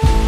you 0.00 0.27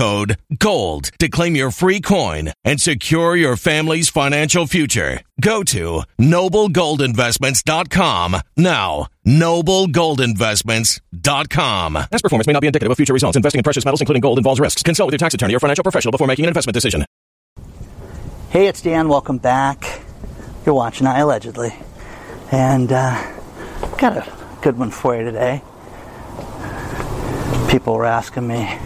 GOLD 0.00 1.10
to 1.18 1.28
claim 1.28 1.54
your 1.56 1.70
free 1.70 2.00
coin 2.00 2.52
and 2.64 2.80
secure 2.80 3.36
your 3.36 3.56
family's 3.56 4.08
financial 4.08 4.66
future. 4.66 5.20
Go 5.40 5.62
to 5.64 6.02
noblegoldinvestments.com 6.18 8.36
now. 8.56 9.08
Noblegoldinvestments.com. 9.26 11.92
Past 11.94 12.22
performance 12.22 12.46
may 12.46 12.54
not 12.54 12.60
be 12.60 12.66
indicative 12.66 12.90
of 12.90 12.96
future 12.96 13.12
results. 13.12 13.36
Investing 13.36 13.58
in 13.58 13.62
precious 13.62 13.84
metals, 13.84 14.00
including 14.00 14.22
gold, 14.22 14.38
involves 14.38 14.58
risks. 14.58 14.82
Consult 14.82 15.08
with 15.08 15.12
your 15.12 15.18
tax 15.18 15.34
attorney 15.34 15.54
or 15.54 15.60
financial 15.60 15.82
professional 15.82 16.12
before 16.12 16.26
making 16.26 16.46
an 16.46 16.48
investment 16.48 16.72
decision. 16.74 17.04
Hey, 18.48 18.68
it's 18.68 18.80
Dan. 18.80 19.08
Welcome 19.08 19.36
back. 19.38 20.00
You're 20.64 20.74
watching 20.74 21.06
iAllegedly. 21.06 21.74
And 22.50 22.90
uh, 22.90 23.22
got 23.98 24.16
a 24.16 24.26
good 24.62 24.78
one 24.78 24.90
for 24.90 25.14
you 25.16 25.24
today. 25.24 25.60
People 27.70 27.92
were 27.94 28.06
asking 28.06 28.48
me, 28.48 28.78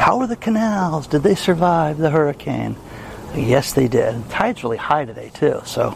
how 0.00 0.18
are 0.20 0.26
the 0.26 0.34
canals? 0.34 1.06
Did 1.06 1.22
they 1.22 1.34
survive 1.34 1.98
the 1.98 2.08
hurricane? 2.08 2.74
Yes, 3.34 3.74
they 3.74 3.86
did. 3.86 4.30
Tide's 4.30 4.64
really 4.64 4.78
high 4.78 5.04
today, 5.04 5.30
too, 5.34 5.60
so 5.66 5.94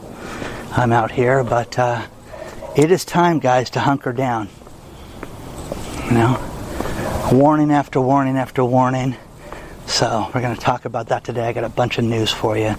I'm 0.73 0.93
out 0.93 1.11
here, 1.11 1.43
but 1.43 1.79
uh, 1.79 2.07
it 2.77 2.91
is 2.91 3.07
time, 3.07 3.39
guys, 3.39 3.71
to 3.71 3.81
hunker 3.81 4.13
down. 4.13 4.51
You 6.05 6.11
know, 6.11 7.31
warning 7.33 7.73
after 7.73 7.99
warning 7.99 8.37
after 8.37 8.63
warning. 8.63 9.17
So, 9.87 10.31
we're 10.35 10.43
going 10.43 10.55
to 10.55 10.61
talk 10.61 10.85
about 10.85 11.09
that 11.09 11.25
today. 11.25 11.49
I 11.49 11.55
got 11.55 11.65
a 11.65 11.71
bunch 11.71 11.97
of 11.97 12.05
news 12.05 12.31
for 12.31 12.59
you. 12.59 12.75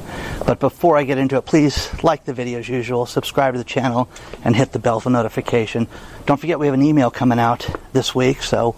But 0.45 0.59
before 0.59 0.95
I 0.95 1.03
get 1.05 1.17
into 1.17 1.37
it, 1.37 1.45
please 1.45 1.89
like 2.03 2.25
the 2.25 2.33
video 2.33 2.59
as 2.59 2.69
usual, 2.69 3.07
subscribe 3.07 3.55
to 3.55 3.57
the 3.57 3.63
channel, 3.63 4.09
and 4.43 4.55
hit 4.55 4.73
the 4.73 4.79
bell 4.79 4.99
for 4.99 5.09
notification. 5.09 5.87
Don't 6.27 6.39
forget, 6.39 6.59
we 6.59 6.67
have 6.67 6.75
an 6.75 6.83
email 6.83 7.09
coming 7.09 7.39
out 7.39 7.67
this 7.93 8.13
week, 8.13 8.43
so 8.43 8.75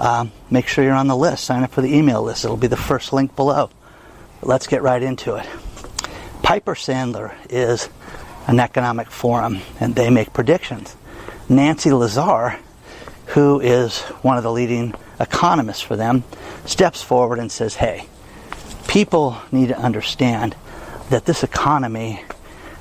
um, 0.00 0.32
make 0.50 0.66
sure 0.66 0.82
you're 0.82 0.94
on 0.94 1.06
the 1.06 1.16
list. 1.16 1.44
Sign 1.44 1.62
up 1.62 1.70
for 1.70 1.82
the 1.82 1.94
email 1.94 2.22
list, 2.22 2.44
it'll 2.44 2.56
be 2.56 2.66
the 2.66 2.76
first 2.76 3.12
link 3.12 3.36
below. 3.36 3.70
Let's 4.42 4.66
get 4.66 4.82
right 4.82 5.02
into 5.02 5.36
it. 5.36 5.46
Piper 6.42 6.74
Sandler 6.74 7.34
is 7.48 7.88
an 8.48 8.58
economic 8.58 9.10
forum, 9.10 9.60
and 9.78 9.94
they 9.94 10.10
make 10.10 10.32
predictions. 10.32 10.96
Nancy 11.48 11.92
Lazar, 11.92 12.58
who 13.26 13.60
is 13.60 14.00
one 14.22 14.36
of 14.38 14.42
the 14.42 14.50
leading 14.50 14.94
economists 15.20 15.82
for 15.82 15.94
them, 15.96 16.24
steps 16.64 17.02
forward 17.02 17.38
and 17.38 17.52
says, 17.52 17.76
hey, 17.76 18.06
people 18.88 19.36
need 19.52 19.68
to 19.68 19.78
understand 19.78 20.56
that 21.10 21.26
this 21.26 21.44
economy 21.44 22.24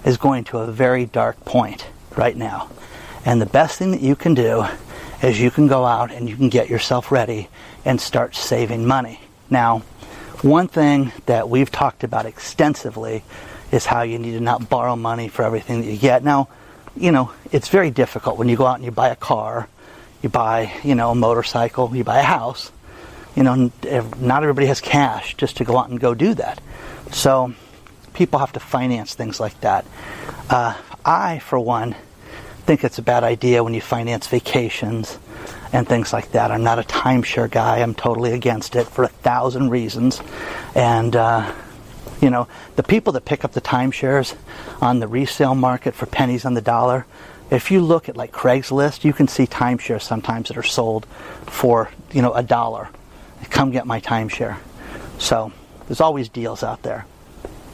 is 0.05 0.17
going 0.17 0.45
to 0.45 0.59
a 0.59 0.71
very 0.71 1.05
dark 1.05 1.43
point 1.45 1.85
right 2.15 2.37
now. 2.37 2.69
And 3.25 3.41
the 3.41 3.45
best 3.45 3.77
thing 3.77 3.91
that 3.91 4.01
you 4.01 4.15
can 4.15 4.33
do 4.33 4.65
is 5.21 5.39
you 5.39 5.51
can 5.51 5.67
go 5.67 5.85
out 5.85 6.11
and 6.11 6.29
you 6.29 6.35
can 6.35 6.49
get 6.49 6.69
yourself 6.69 7.11
ready 7.11 7.49
and 7.85 7.99
start 7.99 8.35
saving 8.35 8.85
money. 8.85 9.19
Now, 9.49 9.79
one 10.41 10.67
thing 10.67 11.11
that 11.25 11.49
we've 11.49 11.71
talked 11.71 12.03
about 12.03 12.25
extensively 12.25 13.23
is 13.71 13.85
how 13.85 14.03
you 14.03 14.17
need 14.17 14.31
to 14.31 14.39
not 14.39 14.69
borrow 14.69 14.95
money 14.95 15.27
for 15.27 15.43
everything 15.43 15.81
that 15.81 15.87
you 15.87 15.97
get. 15.97 16.23
Now, 16.23 16.47
you 16.95 17.11
know, 17.11 17.31
it's 17.51 17.67
very 17.67 17.91
difficult 17.91 18.37
when 18.37 18.49
you 18.49 18.55
go 18.55 18.65
out 18.65 18.75
and 18.75 18.85
you 18.85 18.91
buy 18.91 19.09
a 19.09 19.15
car, 19.15 19.67
you 20.21 20.29
buy, 20.29 20.73
you 20.83 20.95
know, 20.95 21.11
a 21.11 21.15
motorcycle, 21.15 21.95
you 21.95 22.03
buy 22.03 22.19
a 22.19 22.23
house. 22.23 22.71
You 23.35 23.43
know, 23.43 23.71
not 24.19 24.43
everybody 24.43 24.67
has 24.67 24.81
cash 24.81 25.35
just 25.35 25.57
to 25.57 25.63
go 25.63 25.77
out 25.77 25.89
and 25.89 25.99
go 25.99 26.13
do 26.13 26.33
that. 26.33 26.59
So, 27.11 27.53
people 28.13 28.39
have 28.39 28.51
to 28.53 28.59
finance 28.59 29.13
things 29.13 29.39
like 29.39 29.59
that. 29.61 29.85
Uh, 30.49 30.75
I, 31.05 31.39
for 31.39 31.59
one, 31.59 31.95
think 32.65 32.83
it's 32.83 32.97
a 32.97 33.01
bad 33.01 33.23
idea 33.23 33.63
when 33.63 33.73
you 33.73 33.81
finance 33.81 34.27
vacations 34.27 35.17
and 35.71 35.87
things 35.87 36.13
like 36.13 36.31
that. 36.31 36.51
I'm 36.51 36.63
not 36.63 36.79
a 36.79 36.83
timeshare 36.83 37.49
guy. 37.49 37.79
I'm 37.79 37.93
totally 37.93 38.33
against 38.33 38.75
it 38.75 38.87
for 38.87 39.03
a 39.03 39.07
thousand 39.07 39.69
reasons. 39.69 40.21
And, 40.75 41.15
uh, 41.15 41.51
you 42.21 42.29
know, 42.29 42.47
the 42.75 42.83
people 42.83 43.13
that 43.13 43.25
pick 43.25 43.45
up 43.45 43.53
the 43.53 43.61
timeshares 43.61 44.35
on 44.81 44.99
the 44.99 45.07
resale 45.07 45.55
market 45.55 45.93
for 45.93 46.05
pennies 46.05 46.45
on 46.45 46.53
the 46.53 46.61
dollar, 46.61 47.05
if 47.49 47.71
you 47.71 47.81
look 47.81 48.09
at 48.09 48.17
like 48.17 48.31
Craigslist, 48.31 49.03
you 49.03 49.13
can 49.13 49.27
see 49.27 49.47
timeshares 49.47 50.01
sometimes 50.03 50.49
that 50.49 50.57
are 50.57 50.63
sold 50.63 51.05
for, 51.47 51.89
you 52.11 52.21
know, 52.21 52.33
a 52.33 52.43
dollar. 52.43 52.89
Come 53.49 53.71
get 53.71 53.87
my 53.87 53.99
timeshare. 53.99 54.57
So 55.17 55.51
there's 55.87 56.01
always 56.01 56.29
deals 56.29 56.63
out 56.63 56.83
there. 56.83 57.05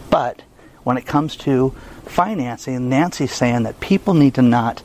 But 0.10 0.42
when 0.86 0.98
it 0.98 1.06
comes 1.06 1.36
to 1.36 1.72
financing, 2.06 2.90
Nancy's 2.90 3.34
saying 3.34 3.64
that 3.64 3.80
people 3.80 4.14
need 4.14 4.36
to 4.36 4.44
not, 4.44 4.84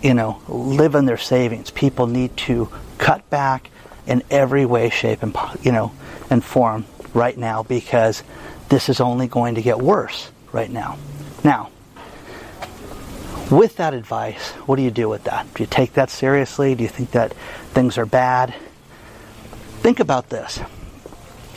you 0.00 0.14
know, 0.14 0.40
live 0.48 0.94
in 0.94 1.06
their 1.06 1.18
savings. 1.18 1.70
People 1.70 2.06
need 2.06 2.36
to 2.38 2.70
cut 2.98 3.28
back 3.30 3.68
in 4.06 4.22
every 4.30 4.64
way, 4.64 4.88
shape, 4.90 5.22
and 5.24 5.36
you 5.60 5.72
know, 5.72 5.92
and 6.30 6.42
form 6.42 6.86
right 7.12 7.36
now 7.36 7.64
because 7.64 8.22
this 8.68 8.88
is 8.88 9.00
only 9.00 9.26
going 9.26 9.56
to 9.56 9.62
get 9.62 9.78
worse 9.78 10.30
right 10.52 10.70
now. 10.70 10.96
Now, 11.42 11.70
with 13.50 13.76
that 13.78 13.92
advice, 13.92 14.52
what 14.66 14.76
do 14.76 14.82
you 14.82 14.92
do 14.92 15.08
with 15.08 15.24
that? 15.24 15.52
Do 15.54 15.64
you 15.64 15.66
take 15.68 15.94
that 15.94 16.10
seriously? 16.10 16.76
Do 16.76 16.84
you 16.84 16.88
think 16.88 17.10
that 17.10 17.32
things 17.74 17.98
are 17.98 18.06
bad? 18.06 18.54
Think 19.80 19.98
about 19.98 20.28
this. 20.28 20.60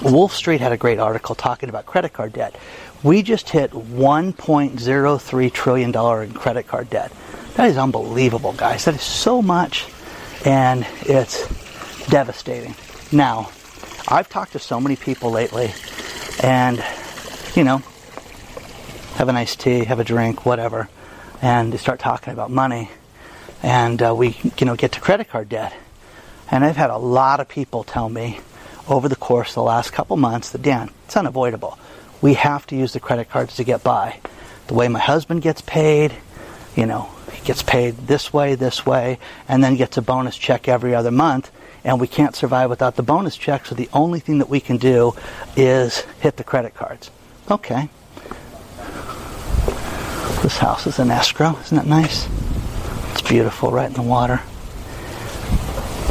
Wolf 0.02 0.34
Street 0.34 0.60
had 0.60 0.72
a 0.72 0.78
great 0.78 0.98
article 0.98 1.36
talking 1.36 1.70
about 1.70 1.86
credit 1.86 2.12
card 2.12 2.34
debt. 2.34 2.56
We 3.04 3.22
just 3.22 3.50
hit 3.50 3.72
$1.03 3.72 5.54
trillion 5.54 5.90
in 5.90 6.34
credit 6.34 6.68
card 6.68 6.90
debt. 6.90 7.12
That 7.56 7.70
is 7.70 7.78
unbelievable, 7.78 8.54
guys. 8.54 8.86
That 8.86 8.96
is 8.96 9.02
so 9.02 9.42
much, 9.42 9.86
and 10.46 10.88
it's 11.02 11.48
devastating. 12.08 12.76
Now, 13.12 13.52
I've 14.08 14.30
talked 14.30 14.54
to 14.54 14.60
so 14.60 14.80
many 14.80 14.96
people 14.96 15.32
lately, 15.32 15.74
and, 16.42 16.84
you 17.56 17.66
know, 17.66 17.80
have 19.16 19.28
a 19.28 19.34
nice 19.34 19.58
tea, 19.58 19.84
have 19.84 20.00
a 20.00 20.06
drink, 20.06 20.46
whatever, 20.46 20.88
and 21.42 21.74
they 21.74 21.78
start 21.78 22.00
talking 22.00 22.32
about 22.32 22.52
money, 22.52 22.90
and 23.62 24.02
uh, 24.02 24.16
we, 24.16 24.38
you 24.58 24.66
know, 24.66 24.78
get 24.78 24.94
to 24.94 25.02
credit 25.02 25.30
card 25.30 25.50
debt. 25.50 25.74
And 26.50 26.64
I've 26.64 26.78
had 26.78 26.90
a 26.90 26.98
lot 26.98 27.42
of 27.42 27.50
people 27.50 27.84
tell 27.84 28.08
me 28.10 28.40
over 28.88 29.10
the 29.10 29.16
course 29.16 29.50
of 29.50 29.56
the 29.56 29.64
last 29.64 29.92
couple 29.92 30.16
months 30.16 30.52
that, 30.52 30.62
Dan, 30.62 30.90
it's 31.06 31.18
unavoidable. 31.18 31.78
We 32.24 32.36
have 32.36 32.66
to 32.68 32.76
use 32.78 32.94
the 32.94 33.02
credit 33.02 33.30
cards 33.30 33.58
to 33.58 33.66
get 33.66 33.84
by. 33.84 34.18
The 34.68 34.76
way 34.76 34.88
my 34.88 34.98
husband 34.98 35.42
gets 35.42 35.60
paid, 35.60 36.14
you 36.74 36.86
know, 36.86 37.10
he 37.34 37.46
gets 37.46 37.62
paid 37.62 37.98
this 38.08 38.32
way, 38.32 38.56
this 38.56 38.86
way, 38.86 39.20
and 39.50 39.62
then 39.62 39.76
gets 39.76 39.98
a 39.98 40.02
bonus 40.02 40.38
check 40.38 40.70
every 40.70 40.96
other 40.96 41.12
month, 41.12 41.52
and 41.84 42.00
we 42.00 42.08
can't 42.08 42.34
survive 42.34 42.70
without 42.70 42.96
the 42.96 43.04
bonus 43.04 43.36
check, 43.36 43.66
so 43.66 43.76
the 43.76 43.90
only 43.92 44.22
thing 44.22 44.38
that 44.38 44.48
we 44.48 44.62
can 44.62 44.78
do 44.78 45.14
is 45.58 46.06
hit 46.22 46.38
the 46.38 46.46
credit 46.46 46.74
cards. 46.76 47.12
Okay. 47.52 47.90
This 50.42 50.58
house 50.58 50.88
is 50.88 51.00
an 51.00 51.12
escrow. 51.12 51.60
Isn't 51.60 51.76
that 51.76 51.88
nice? 51.88 52.30
It's 53.12 53.22
beautiful, 53.22 53.70
right 53.70 53.88
in 53.88 53.96
the 53.96 54.02
water. 54.02 54.40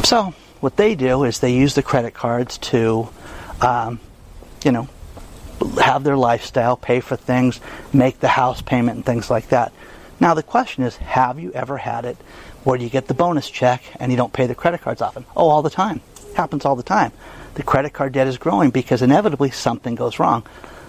So, 0.03 0.35
what 0.59 0.77
they 0.77 0.93
do 0.93 1.23
is 1.23 1.39
they 1.39 1.55
use 1.55 1.73
the 1.73 1.81
credit 1.81 2.13
cards 2.13 2.59
to, 2.59 3.09
um, 3.61 3.99
you 4.63 4.71
know, 4.71 4.87
have 5.81 6.03
their 6.03 6.17
lifestyle, 6.17 6.77
pay 6.77 6.99
for 6.99 7.15
things, 7.15 7.59
make 7.91 8.19
the 8.19 8.27
house 8.27 8.61
payment, 8.61 8.97
and 8.97 9.05
things 9.05 9.29
like 9.29 9.49
that. 9.49 9.71
Now, 10.19 10.33
the 10.33 10.43
question 10.43 10.83
is 10.83 10.97
have 10.97 11.39
you 11.39 11.51
ever 11.51 11.77
had 11.77 12.05
it 12.05 12.17
where 12.63 12.77
you 12.77 12.89
get 12.89 13.07
the 13.07 13.13
bonus 13.13 13.49
check 13.49 13.83
and 13.99 14.11
you 14.11 14.17
don't 14.17 14.33
pay 14.33 14.47
the 14.47 14.55
credit 14.55 14.81
cards 14.81 15.01
often? 15.01 15.25
Oh, 15.35 15.49
all 15.49 15.61
the 15.61 15.69
time. 15.69 16.01
Happens 16.35 16.65
all 16.65 16.75
the 16.75 16.83
time. 16.83 17.11
The 17.55 17.63
credit 17.63 17.93
card 17.93 18.13
debt 18.13 18.27
is 18.27 18.37
growing 18.37 18.71
because 18.71 19.01
inevitably 19.01 19.51
something 19.51 19.95
goes 19.95 20.19
wrong. 20.19 20.43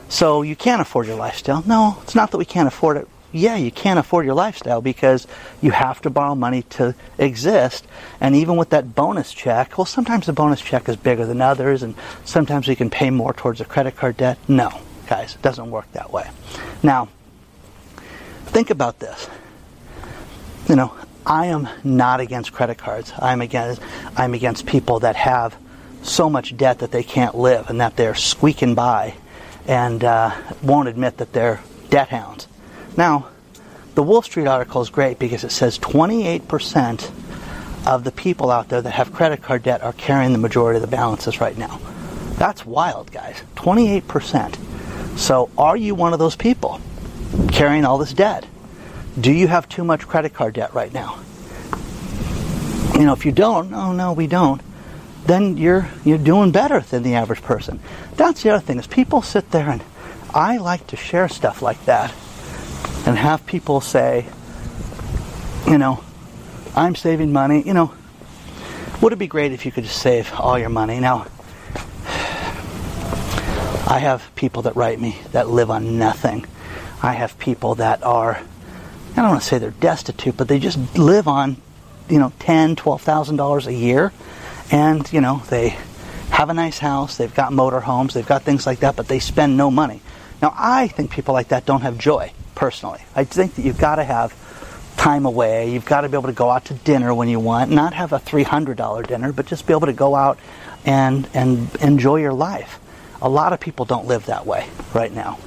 So 0.09 0.43
you 0.43 0.57
can't 0.57 0.81
afford 0.81 1.07
your 1.07 1.17
lifestyle. 1.17 1.63
No, 1.67 1.99
it's 2.03 2.15
not 2.15 2.31
that 2.31 2.39
we 2.39 2.45
can't 2.45 2.69
afford 2.69 2.97
it 2.97 3.09
yeah, 3.35 3.57
you 3.57 3.71
can't 3.71 3.99
afford 3.99 4.25
your 4.25 4.35
lifestyle 4.35 4.81
because 4.81 5.27
you 5.61 5.73
have 5.73 6.01
to 6.03 6.11
borrow 6.11 6.35
money 6.35 6.63
to 6.63 6.95
exist. 7.19 7.87
And 8.21 8.37
even 8.37 8.57
with 8.57 8.71
that 8.71 8.95
bonus 8.95 9.33
check, 9.33 9.77
well, 9.77 9.85
sometimes 9.85 10.27
the 10.27 10.33
bonus 10.33 10.61
check 10.61 10.89
is 10.89 10.97
bigger 10.97 11.27
than 11.27 11.41
others, 11.41 11.83
and 11.83 11.95
sometimes 12.25 12.69
we 12.69 12.77
can 12.77 12.91
pay 12.91 13.11
more 13.11 13.33
towards 13.33 13.61
a 13.61 13.65
credit 13.65 13.97
card 13.97 14.17
debt. 14.17 14.39
No, 14.47 14.71
guys, 15.09 15.35
it 15.35 15.43
doesn't 15.43 15.71
work 15.71 15.91
that 15.93 16.13
way. 16.13 16.31
Now, 16.83 17.09
think 18.47 18.71
about 18.71 19.01
this. 19.01 19.29
You 20.69 20.77
know, 20.77 20.95
I 21.27 21.47
am 21.47 21.69
not 21.83 22.21
against 22.21 22.53
credit 22.53 22.79
cards. 22.79 23.13
I'm 23.19 23.41
against 23.41 23.83
I'm 24.17 24.35
against 24.35 24.67
people 24.67 25.01
that 25.01 25.17
have 25.17 25.57
so 26.03 26.31
much 26.31 26.57
debt 26.57 26.79
that 26.81 26.91
they 26.93 27.03
can't 27.03 27.35
live 27.35 27.71
and 27.71 27.81
that 27.81 27.97
they're 27.97 28.15
squeaking 28.15 28.75
by 28.75 29.15
and 29.67 30.05
uh, 30.05 30.35
won't 30.63 30.89
admit 30.89 31.17
that 31.17 31.33
they're 31.33 31.61
debt 31.91 32.09
hounds. 32.09 32.47
Now, 32.97 33.29
the 33.95 34.03
Wall 34.03 34.23
Street 34.23 34.47
article 34.47 34.81
is 34.83 34.91
great 34.91 35.19
because 35.19 35.45
it 35.45 35.53
says 35.53 35.79
28% 35.79 37.11
of 37.87 38.05
the 38.05 38.13
people 38.13 38.51
out 38.51 38.69
there 38.69 38.83
that 38.83 38.91
have 38.91 39.13
credit 39.13 39.43
card 39.43 39.63
debt 39.63 39.83
are 39.83 39.93
carrying 39.93 40.33
the 40.33 40.39
majority 40.39 40.77
of 40.79 40.83
the 40.83 40.97
balances 40.97 41.41
right 41.41 41.57
now. 41.57 41.81
That's 42.37 42.65
wild, 42.65 43.13
guys. 43.13 43.43
28%. 43.57 45.19
So, 45.19 45.51
are 45.57 45.77
you 45.77 45.95
one 45.95 46.13
of 46.13 46.19
those 46.19 46.35
people 46.35 46.81
carrying 47.53 47.85
all 47.85 47.99
this 47.99 48.13
debt? 48.13 48.47
Do 49.21 49.33
you 49.33 49.47
have 49.47 49.69
too 49.69 49.85
much 49.85 50.09
credit 50.09 50.35
card 50.35 50.55
debt 50.55 50.75
right 50.75 50.93
now? 50.93 51.21
You 52.95 53.07
know, 53.07 53.13
if 53.13 53.25
you 53.25 53.33
don't, 53.33 53.73
oh 53.73 53.93
no, 53.93 54.13
we 54.13 54.27
don't, 54.27 54.61
then 55.27 55.57
you're 55.57 55.89
you're 56.05 56.19
doing 56.19 56.51
better 56.51 56.81
than 56.81 57.03
the 57.03 57.15
average 57.15 57.43
person. 57.43 57.81
That's 58.17 58.43
the 58.43 58.51
other 58.51 58.65
thing 58.65 58.79
is 58.79 58.87
people 58.87 59.23
sit 59.23 59.51
there 59.51 59.71
and 59.71 59.83
I 60.33 60.59
like 60.59 60.89
to 60.89 60.97
share 60.97 61.29
stuff 61.29 61.63
like 61.63 61.85
that 61.87 62.13
and 63.07 63.19
have 63.19 63.45
people 63.47 63.81
say, 63.81 64.27
you 65.67 65.79
know, 65.79 66.03
I'm 66.75 66.95
saving 66.95 67.33
money. 67.33 67.63
You 67.63 67.75
know, 67.75 67.95
would 69.01 69.13
it 69.13 69.17
be 69.17 69.27
great 69.27 69.53
if 69.53 69.67
you 69.67 69.73
could 69.73 69.85
just 69.85 70.01
save 70.01 70.33
all 70.35 70.59
your 70.59 70.71
money? 70.71 71.01
Now, 71.01 71.27
I 73.87 73.99
have 74.01 74.29
people 74.35 74.63
that 74.63 74.77
write 74.77 75.01
me 75.01 75.19
that 75.33 75.49
live 75.49 75.71
on 75.71 75.99
nothing. 75.99 76.47
I 77.03 77.13
have 77.13 77.39
people 77.39 77.77
that 77.77 78.03
are, 78.03 78.37
I 79.13 79.17
don't 79.17 79.29
want 79.29 79.43
to 79.43 79.47
say 79.47 79.59
they're 79.59 79.71
destitute, 79.71 80.37
but 80.37 80.49
they 80.49 80.59
just 80.59 80.79
live 80.97 81.29
on, 81.29 81.59
you 82.09 82.19
know, 82.19 82.33
ten, 82.39 82.77
twelve 82.77 83.03
thousand 83.03 83.37
dollars 83.37 83.67
a 83.67 83.75
year, 83.75 84.13
and 84.71 85.11
you 85.13 85.21
know 85.21 85.43
they 85.51 85.77
have 86.31 86.49
a 86.49 86.55
nice 86.55 86.79
house, 86.79 87.19
they've 87.19 87.35
got 87.35 87.53
motor 87.53 87.81
homes, 87.81 88.15
they've 88.15 88.27
got 88.27 88.43
things 88.43 88.67
like 88.67 88.81
that, 88.81 88.97
but 88.97 89.07
they 89.07 89.19
spend 89.19 89.57
no 89.57 89.71
money. 89.71 90.01
Now, 90.43 90.55
I 90.57 90.89
think 90.89 91.11
people 91.11 91.35
like 91.35 91.49
that 91.49 91.65
don't 91.65 91.83
have 91.83 91.99
joy 91.99 92.33
personally. 92.55 93.01
I 93.15 93.25
think 93.25 93.55
that 93.57 93.63
you've 93.63 93.79
got 93.79 93.97
to 93.97 94.05
have 94.05 94.35
time 94.97 95.27
away. 95.27 95.73
You've 95.73 95.85
got 95.85 96.03
to 96.03 96.09
be 96.09 96.17
able 96.17 96.29
to 96.29 96.35
go 96.35 96.51
out 96.51 96.67
to 96.67 96.75
dinner 96.75 97.15
when 97.15 97.29
you 97.29 97.41
want, 97.41 97.71
not 97.71 97.95
have 97.95 98.13
a 98.13 98.19
$300 98.19 99.07
dinner, 99.07 99.33
but 99.33 99.47
just 99.47 99.67
be 99.67 99.73
able 99.73 99.87
to 99.87 99.93
go 99.93 100.15
out 100.15 100.39
and 100.85 101.29
and 101.35 101.75
enjoy 101.77 102.17
your 102.17 102.33
life. 102.33 102.79
A 103.23 103.29
lot 103.29 103.53
of 103.53 103.61
people 103.61 103.85
don't 103.85 104.07
live 104.07 104.27
that 104.27 104.47
way 104.47 104.69
right 104.93 105.13
now. 105.13 105.39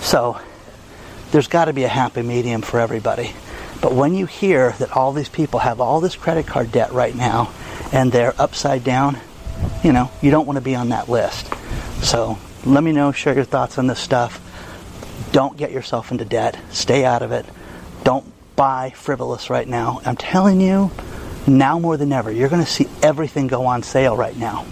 So 0.00 0.40
there's 1.30 1.48
got 1.48 1.66
to 1.66 1.72
be 1.72 1.84
a 1.84 1.88
happy 1.88 2.22
medium 2.22 2.62
for 2.62 2.80
everybody. 2.80 3.32
But 3.80 3.94
when 3.94 4.14
you 4.14 4.26
hear 4.26 4.72
that 4.78 4.96
all 4.96 5.12
these 5.12 5.28
people 5.28 5.60
have 5.60 5.80
all 5.80 6.00
this 6.00 6.14
credit 6.14 6.46
card 6.46 6.70
debt 6.70 6.92
right 6.92 7.14
now 7.14 7.52
and 7.92 8.12
they're 8.12 8.34
upside 8.38 8.84
down, 8.84 9.18
you 9.82 9.92
know, 9.92 10.10
you 10.20 10.30
don't 10.30 10.46
want 10.46 10.56
to 10.56 10.60
be 10.60 10.74
on 10.74 10.90
that 10.90 11.08
list. 11.08 11.52
So 12.02 12.38
let 12.64 12.82
me 12.82 12.92
know, 12.92 13.12
share 13.12 13.34
your 13.34 13.44
thoughts 13.44 13.78
on 13.78 13.86
this 13.86 13.98
stuff. 13.98 14.40
Don't 15.30 15.56
get 15.56 15.70
yourself 15.72 16.10
into 16.10 16.24
debt. 16.24 16.58
Stay 16.70 17.04
out 17.04 17.22
of 17.22 17.32
it. 17.32 17.46
Don't 18.04 18.24
buy 18.56 18.90
frivolous 18.90 19.48
right 19.48 19.66
now. 19.66 20.00
I'm 20.04 20.16
telling 20.16 20.60
you, 20.60 20.90
now 21.46 21.78
more 21.78 21.96
than 21.96 22.12
ever, 22.12 22.30
you're 22.30 22.48
going 22.48 22.64
to 22.64 22.70
see 22.70 22.86
everything 23.02 23.46
go 23.46 23.66
on 23.66 23.82
sale 23.82 24.16
right 24.16 24.36
now. 24.36 24.64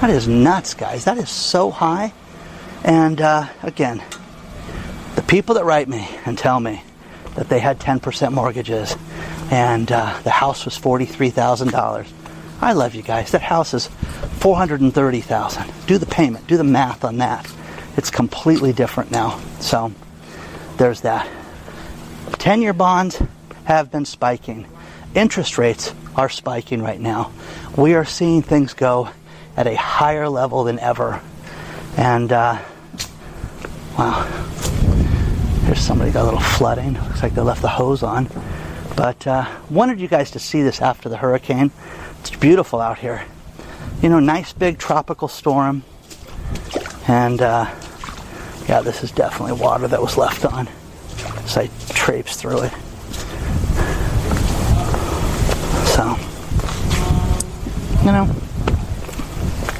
That 0.00 0.10
is 0.10 0.28
nuts, 0.28 0.74
guys. 0.74 1.06
That 1.06 1.16
is 1.16 1.30
so 1.30 1.70
high. 1.70 2.12
And 2.84 3.20
uh, 3.20 3.48
again, 3.62 4.02
the 5.14 5.22
people 5.22 5.54
that 5.56 5.64
write 5.64 5.88
me 5.88 6.08
and 6.26 6.36
tell 6.36 6.58
me 6.58 6.82
that 7.34 7.48
they 7.48 7.60
had 7.60 7.78
10% 7.78 8.32
mortgages 8.32 8.96
and 9.50 9.90
uh, 9.90 10.18
the 10.24 10.30
house 10.30 10.64
was 10.64 10.78
$43,000. 10.78 12.06
I 12.60 12.72
love 12.72 12.94
you 12.94 13.02
guys. 13.02 13.32
That 13.32 13.42
house 13.42 13.74
is 13.74 13.88
430,000. 14.38 15.72
Do 15.86 15.98
the 15.98 16.06
payment, 16.06 16.46
do 16.46 16.56
the 16.56 16.64
math 16.64 17.04
on 17.04 17.18
that. 17.18 17.50
It's 17.96 18.10
completely 18.10 18.72
different 18.72 19.10
now. 19.10 19.40
So 19.60 19.92
there's 20.76 21.02
that. 21.02 21.28
10 22.38 22.62
year 22.62 22.72
bonds 22.72 23.22
have 23.64 23.90
been 23.90 24.04
spiking. 24.04 24.66
Interest 25.14 25.58
rates 25.58 25.94
are 26.16 26.28
spiking 26.28 26.82
right 26.82 27.00
now. 27.00 27.32
We 27.76 27.94
are 27.94 28.04
seeing 28.04 28.42
things 28.42 28.74
go 28.74 29.08
at 29.56 29.66
a 29.66 29.76
higher 29.76 30.28
level 30.28 30.64
than 30.64 30.78
ever. 30.78 31.20
And, 31.96 32.32
uh, 32.32 32.58
wow. 33.98 34.24
Here's 35.64 35.80
somebody 35.80 36.10
got 36.10 36.22
a 36.22 36.24
little 36.24 36.40
flooding. 36.40 36.94
Looks 36.94 37.22
like 37.22 37.34
they 37.34 37.42
left 37.42 37.62
the 37.62 37.68
hose 37.68 38.02
on. 38.02 38.28
But 38.96 39.26
uh, 39.26 39.48
wanted 39.70 40.00
you 40.00 40.08
guys 40.08 40.30
to 40.32 40.38
see 40.38 40.62
this 40.62 40.80
after 40.80 41.08
the 41.08 41.16
hurricane. 41.16 41.70
It's 42.20 42.30
beautiful 42.30 42.80
out 42.80 42.98
here. 42.98 43.24
You 44.02 44.08
know, 44.08 44.20
nice 44.20 44.52
big 44.52 44.78
tropical 44.78 45.28
storm. 45.28 45.84
And 47.08 47.40
uh, 47.40 47.72
yeah, 48.68 48.80
this 48.80 49.02
is 49.02 49.10
definitely 49.12 49.60
water 49.60 49.88
that 49.88 50.00
was 50.00 50.16
left 50.16 50.44
on. 50.44 50.68
So 51.46 51.62
I 51.62 51.70
traipsed 51.90 52.40
through 52.40 52.62
it. 52.62 52.72
So, 55.88 56.16
you 58.04 58.12
know, 58.12 58.28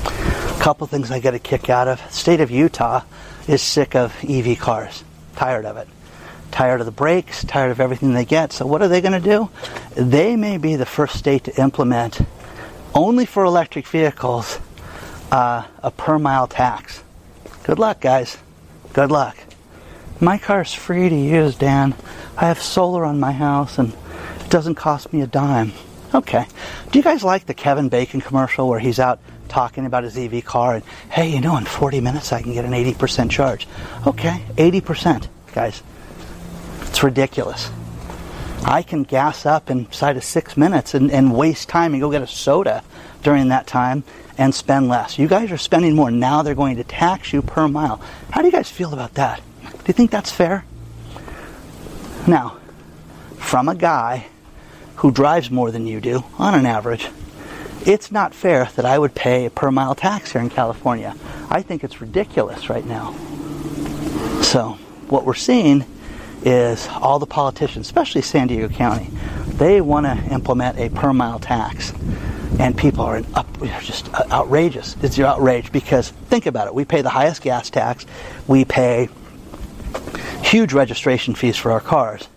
a 0.05 0.61
couple 0.61 0.87
things 0.87 1.11
I 1.11 1.19
get 1.21 1.35
a 1.35 1.39
kick 1.39 1.71
out 1.71 1.89
of. 1.89 2.01
State 2.13 2.41
of 2.41 2.51
Utah 2.51 3.03
is 3.49 3.63
sick 3.63 3.95
of 3.95 4.15
EV 4.25 4.59
cars, 4.59 5.05
tired 5.37 5.65
of 5.65 5.77
it, 5.77 5.89
tired 6.51 6.81
of 6.81 6.87
the 6.87 6.93
brakes, 6.93 7.45
tired 7.45 7.71
of 7.71 7.81
everything 7.81 8.13
they 8.15 8.25
get. 8.25 8.53
So 8.53 8.67
what 8.67 8.83
are 8.83 8.89
they 8.89 9.01
going 9.01 9.21
to 9.21 9.29
do? 9.29 9.51
They 9.95 10.37
may 10.37 10.59
be 10.59 10.77
the 10.77 10.87
first 10.87 11.17
state 11.17 11.45
to 11.45 11.61
implement 11.61 12.21
only 12.95 13.27
for 13.27 13.45
electric 13.45 13.87
vehicles 13.87 14.59
uh, 15.31 15.65
a 15.83 15.91
per 15.91 16.19
mile 16.19 16.47
tax. 16.47 17.03
Good 17.65 17.79
luck, 17.79 18.01
guys. 18.01 18.37
Good 18.93 19.11
luck. 19.11 19.37
My 20.21 20.39
car 20.39 20.63
is 20.63 20.75
free 20.75 21.09
to 21.09 21.17
use, 21.17 21.57
Dan. 21.57 21.95
I 22.37 22.47
have 22.47 22.61
solar 22.61 23.05
on 23.05 23.19
my 23.19 23.33
house 23.33 23.79
and 23.79 23.93
it 24.41 24.51
doesn't 24.51 24.77
cost 24.77 25.13
me 25.13 25.23
a 25.23 25.27
dime. 25.27 25.73
Okay. 26.15 26.47
Do 26.91 26.99
you 26.99 27.03
guys 27.03 27.25
like 27.25 27.47
the 27.47 27.55
Kevin 27.55 27.89
Bacon 27.89 28.21
commercial 28.21 28.69
where 28.69 28.79
he's 28.79 29.01
out 29.01 29.19
talking 29.53 29.85
about 29.85 30.03
his 30.05 30.17
EV 30.17 30.45
car 30.45 30.77
and, 30.77 30.85
hey, 31.11 31.29
you 31.29 31.41
know, 31.41 31.57
in 31.59 31.67
40 31.67 32.01
minutes 32.01 32.33
I 32.33 32.41
can 32.41 32.55
get 32.55 32.65
an 32.65 32.73
80% 32.73 33.31
charge? 33.31 33.69
Okay, 34.07 34.43
80%, 34.57 35.29
guys. 35.53 35.83
It's 36.83 37.03
ridiculous. 37.03 37.71
I 38.65 38.83
can 38.83 39.03
gas 39.03 39.45
up 39.45 39.71
inside 39.71 40.17
of 40.17 40.25
six 40.25 40.57
minutes 40.57 40.95
and, 40.95 41.11
and 41.11 41.35
waste 41.37 41.69
time 41.69 41.93
and 41.93 42.01
go 42.01 42.11
get 42.11 42.23
a 42.23 42.27
soda 42.27 42.83
during 43.23 43.49
that 43.49 43.67
time 43.67 44.05
and 44.39 44.55
spend 44.55 44.89
less. 44.89 45.19
You 45.19 45.29
guys 45.29 45.53
are 45.53 45.59
spending 45.59 45.95
more. 45.95 46.11
Now 46.11 46.43
they're 46.43 46.55
going 46.55 46.77
to 46.77 46.85
tax 46.85 47.33
you 47.33 47.43
per 47.43 47.69
mile. 47.69 48.01
How 48.31 48.41
do 48.41 48.47
you 48.47 48.53
guys 48.53 48.71
feel 48.71 48.95
about 48.95 49.15
that? 49.15 49.43
Do 49.63 49.85
you 49.87 49.95
think 49.95 50.11
that's 50.11 50.33
fair? 50.33 50.65
Now, 52.27 52.57
from 53.37 53.69
a 53.69 53.75
guy 53.75 54.27
who 54.97 55.11
drives 55.11 55.51
more 55.51 55.71
than 55.71 55.87
you 55.87 56.01
do, 56.01 56.25
on 56.39 56.55
an 56.55 56.65
average, 56.65 57.09
it's 57.87 58.13
not 58.13 58.35
fair 58.35 58.67
that 58.77 58.85
I 58.85 58.99
would 58.99 59.15
pay 59.15 59.47
a 59.47 59.51
per 59.51 59.71
mile 59.71 59.95
tax 59.95 60.33
here 60.33 60.41
in 60.41 60.51
California. 60.51 61.15
I 61.51 61.63
think 61.63 61.85
it's 61.85 62.01
ridiculous 62.01 62.69
right 62.71 62.85
now. 62.85 63.13
So, 64.43 64.79
what 65.09 65.25
we're 65.25 65.35
seeing 65.35 65.85
is 66.45 66.89
all 66.89 67.19
the 67.19 67.27
politicians, 67.27 67.87
especially 67.87 68.23
San 68.23 68.49
Diego 68.49 68.69
County, 68.69 69.09
they 69.55 69.81
want 69.81 70.07
to 70.07 70.33
implement 70.33 70.79
a 70.79 70.89
per 70.91 71.13
mile 71.13 71.39
tax. 71.39 71.93
And 72.59 72.77
people 72.77 73.05
are 73.05 73.23
up, 73.35 73.47
just 73.81 74.13
uh, 74.13 74.25
outrageous. 74.31 74.97
It's 75.03 75.19
outrage 75.19 75.73
because 75.73 76.11
think 76.11 76.47
about 76.47 76.67
it. 76.67 76.75
We 76.75 76.85
pay 76.85 77.01
the 77.01 77.09
highest 77.09 77.43
gas 77.43 77.71
tax. 77.71 78.05
We 78.47 78.65
pay 78.65 79.09
huge 80.43 80.73
registration 80.73 81.35
fees 81.35 81.57
for 81.57 81.73
our 81.73 81.81
cars. 81.81 82.29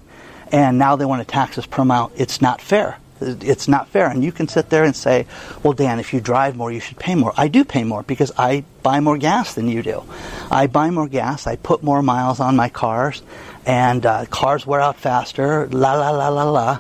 And 0.52 0.78
now 0.78 0.96
they 0.96 1.06
want 1.06 1.22
to 1.22 1.28
tax 1.28 1.58
us 1.58 1.66
per 1.66 1.84
mile. 1.84 2.12
It's 2.16 2.42
not 2.42 2.62
fair. 2.62 2.98
It's 3.26 3.68
not 3.68 3.90
fair. 3.90 4.08
And 4.08 4.24
you 4.24 4.32
can 4.32 4.48
sit 4.48 4.70
there 4.70 4.84
and 4.84 4.96
say, 4.96 5.26
well, 5.64 5.74
Dan, 5.74 6.00
if 6.00 6.14
you 6.14 6.22
drive 6.22 6.56
more, 6.56 6.72
you 6.72 6.80
should 6.80 7.00
pay 7.00 7.16
more. 7.16 7.34
I 7.36 7.48
do 7.48 7.66
pay 7.66 7.84
more 7.84 8.04
because 8.04 8.32
I 8.38 8.64
buy 8.84 9.00
more 9.00 9.18
gas 9.18 9.54
than 9.56 9.68
you 9.68 9.82
do. 9.84 10.04
I 10.52 10.68
buy 10.68 10.92
more 10.92 11.08
gas. 11.08 11.48
I 11.48 11.56
put 11.56 11.84
more 11.84 12.02
miles 12.02 12.40
on 12.40 12.56
my 12.56 12.70
cars 12.70 13.22
and 13.66 14.06
uh, 14.06 14.26
cars 14.26 14.66
wear 14.66 14.80
out 14.80 14.98
faster, 14.98 15.68
la 15.68 15.94
la 15.94 16.12
la 16.12 16.30
la 16.30 16.50
la, 16.50 16.80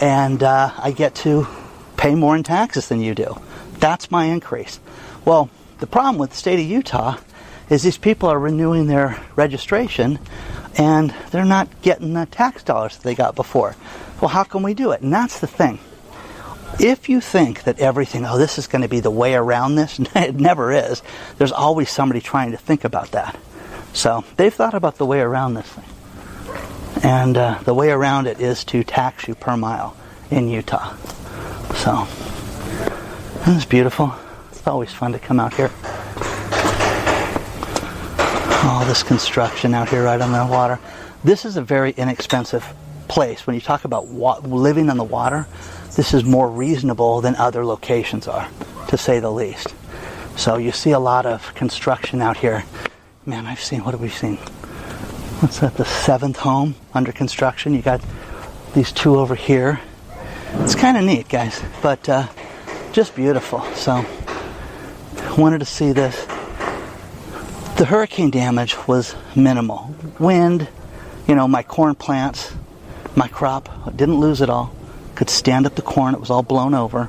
and 0.00 0.42
uh, 0.42 0.72
I 0.76 0.90
get 0.90 1.14
to 1.16 1.46
pay 1.96 2.14
more 2.14 2.36
in 2.36 2.42
taxes 2.42 2.88
than 2.88 3.00
you 3.00 3.14
do. 3.14 3.40
That's 3.78 4.10
my 4.10 4.26
increase. 4.26 4.80
Well, 5.24 5.48
the 5.78 5.86
problem 5.86 6.18
with 6.18 6.30
the 6.30 6.36
state 6.36 6.58
of 6.58 6.66
Utah 6.66 7.18
is 7.70 7.82
these 7.82 7.98
people 7.98 8.28
are 8.28 8.38
renewing 8.38 8.86
their 8.86 9.20
registration 9.36 10.18
and 10.76 11.14
they're 11.30 11.44
not 11.44 11.68
getting 11.82 12.14
the 12.14 12.26
tax 12.26 12.62
dollars 12.62 12.96
that 12.96 13.02
they 13.02 13.14
got 13.14 13.34
before. 13.34 13.76
Well, 14.20 14.28
how 14.28 14.44
can 14.44 14.62
we 14.62 14.74
do 14.74 14.92
it? 14.92 15.00
And 15.00 15.12
that's 15.12 15.40
the 15.40 15.46
thing. 15.46 15.78
If 16.80 17.08
you 17.08 17.20
think 17.20 17.64
that 17.64 17.78
everything, 17.78 18.24
oh, 18.24 18.36
this 18.36 18.58
is 18.58 18.66
going 18.66 18.82
to 18.82 18.88
be 18.88 19.00
the 19.00 19.10
way 19.10 19.34
around 19.34 19.76
this, 19.76 19.98
it 20.14 20.34
never 20.34 20.72
is. 20.72 21.02
There's 21.38 21.52
always 21.52 21.90
somebody 21.90 22.20
trying 22.20 22.50
to 22.52 22.56
think 22.56 22.84
about 22.84 23.12
that. 23.12 23.38
So 23.92 24.24
they've 24.36 24.52
thought 24.52 24.74
about 24.74 24.96
the 24.96 25.06
way 25.06 25.20
around 25.20 25.54
this 25.54 25.66
thing. 25.66 25.84
And 27.02 27.36
uh, 27.36 27.58
the 27.64 27.74
way 27.74 27.90
around 27.90 28.26
it 28.26 28.40
is 28.40 28.64
to 28.66 28.82
tax 28.82 29.28
you 29.28 29.34
per 29.34 29.56
mile 29.56 29.96
in 30.30 30.48
Utah. 30.48 30.96
So, 31.74 32.06
it's 33.46 33.64
beautiful. 33.64 34.14
It's 34.50 34.66
always 34.66 34.92
fun 34.92 35.12
to 35.12 35.18
come 35.18 35.38
out 35.38 35.54
here. 35.54 35.70
All 38.64 38.84
this 38.86 39.02
construction 39.02 39.74
out 39.74 39.90
here 39.90 40.04
right 40.04 40.20
on 40.20 40.32
the 40.32 40.46
water. 40.50 40.80
This 41.22 41.44
is 41.44 41.56
a 41.56 41.62
very 41.62 41.90
inexpensive 41.90 42.64
place. 43.08 43.46
When 43.46 43.54
you 43.54 43.60
talk 43.60 43.84
about 43.84 44.06
wa- 44.08 44.38
living 44.38 44.90
on 44.90 44.96
the 44.96 45.04
water, 45.04 45.46
this 45.96 46.14
is 46.14 46.24
more 46.24 46.48
reasonable 46.48 47.20
than 47.20 47.36
other 47.36 47.64
locations 47.64 48.26
are, 48.26 48.48
to 48.88 48.98
say 48.98 49.20
the 49.20 49.30
least. 49.30 49.74
So 50.36 50.56
you 50.56 50.72
see 50.72 50.90
a 50.90 50.98
lot 50.98 51.26
of 51.26 51.54
construction 51.54 52.20
out 52.20 52.36
here. 52.36 52.64
Man, 53.24 53.46
I've 53.46 53.60
seen, 53.60 53.84
what 53.84 53.92
have 53.92 54.00
we 54.00 54.08
seen? 54.08 54.36
What's 55.40 55.60
that? 55.60 55.76
The 55.76 55.84
seventh 55.84 56.38
home 56.38 56.74
under 56.92 57.12
construction. 57.12 57.74
You 57.74 57.82
got 57.82 58.00
these 58.74 58.92
two 58.92 59.16
over 59.16 59.34
here. 59.34 59.80
It's 60.60 60.74
kind 60.74 60.96
of 60.96 61.04
neat, 61.04 61.28
guys, 61.28 61.62
but 61.82 62.08
uh, 62.08 62.26
just 62.92 63.14
beautiful. 63.14 63.60
So, 63.74 64.04
wanted 65.36 65.58
to 65.58 65.64
see 65.64 65.92
this. 65.92 66.24
The 67.76 67.84
hurricane 67.86 68.30
damage 68.30 68.76
was 68.86 69.16
minimal. 69.34 69.94
Wind, 70.18 70.68
you 71.26 71.34
know, 71.34 71.48
my 71.48 71.62
corn 71.62 71.94
plants, 71.94 72.54
my 73.16 73.28
crop, 73.28 73.96
didn't 73.96 74.20
lose 74.20 74.40
it 74.40 74.50
all. 74.50 74.74
Could 75.14 75.30
stand 75.30 75.66
up 75.66 75.74
the 75.74 75.82
corn, 75.82 76.14
it 76.14 76.20
was 76.20 76.30
all 76.30 76.42
blown 76.42 76.74
over. 76.74 77.08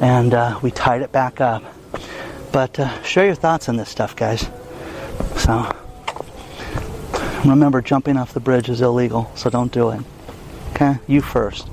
And 0.00 0.34
uh, 0.34 0.58
we 0.62 0.70
tied 0.70 1.02
it 1.02 1.12
back 1.12 1.40
up. 1.40 1.62
But 2.52 2.78
uh, 2.78 3.02
share 3.02 3.26
your 3.26 3.34
thoughts 3.34 3.68
on 3.68 3.76
this 3.76 3.88
stuff, 3.88 4.14
guys. 4.14 4.48
So, 5.36 5.70
Remember, 7.44 7.82
jumping 7.82 8.16
off 8.16 8.34
the 8.34 8.40
bridge 8.40 8.68
is 8.68 8.80
illegal, 8.80 9.30
so 9.34 9.50
don't 9.50 9.72
do 9.72 9.90
it. 9.90 10.00
Okay? 10.70 10.98
You 11.08 11.20
first. 11.20 11.66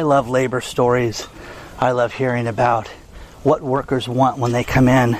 I 0.00 0.02
love 0.02 0.30
labor 0.30 0.62
stories. 0.62 1.26
I 1.78 1.90
love 1.90 2.14
hearing 2.14 2.46
about 2.46 2.88
what 3.42 3.60
workers 3.60 4.08
want 4.08 4.38
when 4.38 4.50
they 4.50 4.64
come 4.64 4.88
in 4.88 5.18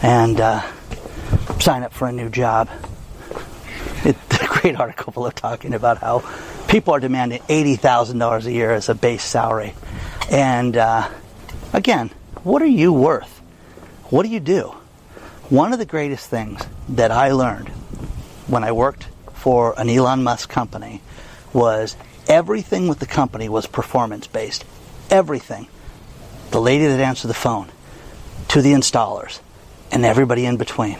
and 0.00 0.40
uh, 0.40 0.62
sign 1.58 1.82
up 1.82 1.92
for 1.92 2.06
a 2.06 2.12
new 2.12 2.30
job 2.30 2.70
it, 4.04 4.14
a 4.40 4.46
great 4.46 4.76
article 4.78 5.12
below 5.12 5.30
talking 5.30 5.74
about 5.74 5.98
how 5.98 6.22
people 6.68 6.94
are 6.94 7.00
demanding 7.00 7.40
$80,000 7.48 8.46
a 8.46 8.52
year 8.52 8.70
as 8.70 8.88
a 8.88 8.94
base 8.94 9.24
salary. 9.24 9.74
And 10.30 10.76
uh, 10.76 11.10
again, 11.72 12.10
what 12.44 12.62
are 12.62 12.66
you 12.66 12.92
worth? 12.92 13.40
What 14.10 14.22
do 14.22 14.28
you 14.28 14.38
do? 14.38 14.72
One 15.48 15.72
of 15.72 15.80
the 15.80 15.84
greatest 15.84 16.30
things 16.30 16.62
that 16.90 17.10
I 17.10 17.32
learned 17.32 17.70
when 18.46 18.62
I 18.62 18.70
worked 18.70 19.08
for 19.32 19.74
an 19.76 19.88
Elon 19.90 20.22
Musk 20.22 20.48
company 20.48 21.02
was 21.52 21.96
everything 22.28 22.88
with 22.88 22.98
the 22.98 23.06
company 23.06 23.48
was 23.48 23.66
performance 23.66 24.26
based. 24.26 24.64
Everything. 25.10 25.68
The 26.50 26.60
lady 26.60 26.86
that 26.86 27.00
answered 27.00 27.28
the 27.28 27.34
phone, 27.34 27.68
to 28.48 28.62
the 28.62 28.72
installers, 28.72 29.40
and 29.90 30.04
everybody 30.04 30.46
in 30.46 30.56
between. 30.56 30.98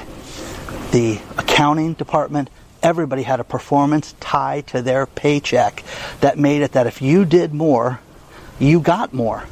The 0.92 1.20
accounting 1.38 1.94
department, 1.94 2.50
everybody 2.82 3.22
had 3.22 3.40
a 3.40 3.44
performance 3.44 4.14
tie 4.20 4.62
to 4.68 4.82
their 4.82 5.06
paycheck 5.06 5.82
that 6.20 6.38
made 6.38 6.62
it 6.62 6.72
that 6.72 6.86
if 6.86 7.02
you 7.02 7.24
did 7.24 7.52
more, 7.52 8.00
you 8.58 8.80
got 8.80 9.12
more. 9.12 9.44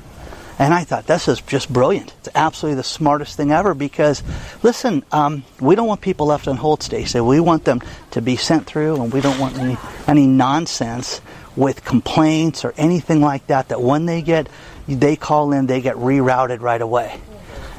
And 0.58 0.72
I 0.72 0.84
thought, 0.84 1.06
this 1.06 1.26
is 1.26 1.40
just 1.40 1.72
brilliant. 1.72 2.14
It's 2.20 2.28
absolutely 2.34 2.76
the 2.76 2.84
smartest 2.84 3.36
thing 3.36 3.50
ever 3.50 3.74
because, 3.74 4.22
listen, 4.62 5.04
um, 5.10 5.44
we 5.60 5.74
don't 5.74 5.88
want 5.88 6.00
people 6.00 6.26
left 6.26 6.46
on 6.46 6.56
hold, 6.56 6.82
Stacey. 6.82 7.20
We 7.20 7.40
want 7.40 7.64
them 7.64 7.80
to 8.12 8.22
be 8.22 8.36
sent 8.36 8.66
through, 8.66 9.02
and 9.02 9.12
we 9.12 9.20
don't 9.20 9.40
want 9.40 9.58
any, 9.58 9.76
any 10.06 10.28
nonsense 10.28 11.20
with 11.56 11.84
complaints 11.84 12.64
or 12.64 12.74
anything 12.76 13.20
like 13.20 13.46
that, 13.46 13.68
that 13.68 13.80
when 13.80 14.06
they 14.06 14.22
get, 14.22 14.48
they 14.88 15.16
call 15.16 15.52
in, 15.52 15.66
they 15.66 15.80
get 15.80 15.96
rerouted 15.96 16.60
right 16.60 16.80
away. 16.80 17.20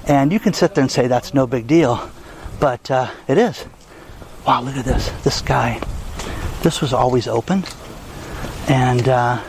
And 0.07 0.31
you 0.31 0.39
can 0.39 0.53
sit 0.53 0.75
there 0.75 0.83
and 0.83 0.91
say 0.91 1.07
that's 1.07 1.33
no 1.33 1.47
big 1.47 1.67
deal, 1.67 2.09
but 2.59 2.89
uh, 2.91 3.09
it 3.27 3.37
is. 3.37 3.65
Wow, 4.45 4.61
look 4.61 4.75
at 4.75 4.85
this. 4.85 5.09
This 5.23 5.41
guy, 5.41 5.81
this 6.61 6.81
was 6.81 6.93
always 6.93 7.27
open. 7.27 7.63
And 8.67 9.07
uh, 9.07 9.43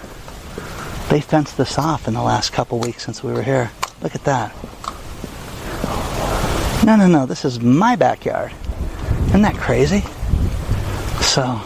they 1.11 1.21
fenced 1.21 1.57
this 1.57 1.79
off 1.79 2.09
in 2.09 2.15
the 2.15 2.23
last 2.23 2.53
couple 2.53 2.79
weeks 2.79 3.05
since 3.05 3.23
we 3.23 3.33
were 3.33 3.43
here. 3.43 3.71
Look 4.03 4.15
at 4.15 4.25
that. 4.25 4.55
No, 6.85 6.97
no, 6.97 7.07
no, 7.07 7.27
this 7.27 7.45
is 7.45 7.61
my 7.61 7.97
backyard. 7.97 8.53
Isn't 9.29 9.43
that 9.43 9.57
crazy? 9.57 10.05
So, 11.21 11.61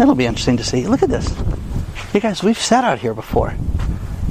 it'll 0.00 0.14
be 0.14 0.26
interesting 0.26 0.56
to 0.58 0.64
see. 0.64 0.86
Look 0.86 1.02
at 1.02 1.08
this. 1.08 1.28
You 2.14 2.20
guys, 2.20 2.42
we've 2.42 2.58
sat 2.58 2.84
out 2.84 2.98
here 2.98 3.14
before. 3.14 3.54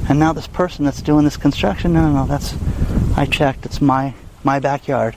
And 0.08 0.18
now 0.18 0.32
this 0.32 0.46
person 0.46 0.84
that's 0.84 1.02
doing 1.02 1.24
this 1.24 1.36
construction, 1.36 1.92
no, 1.92 2.02
no, 2.02 2.12
no, 2.12 2.26
that's, 2.26 2.56
I 3.16 3.26
checked, 3.26 3.66
it's 3.66 3.80
my, 3.80 4.14
my 4.42 4.58
backyard. 4.58 5.16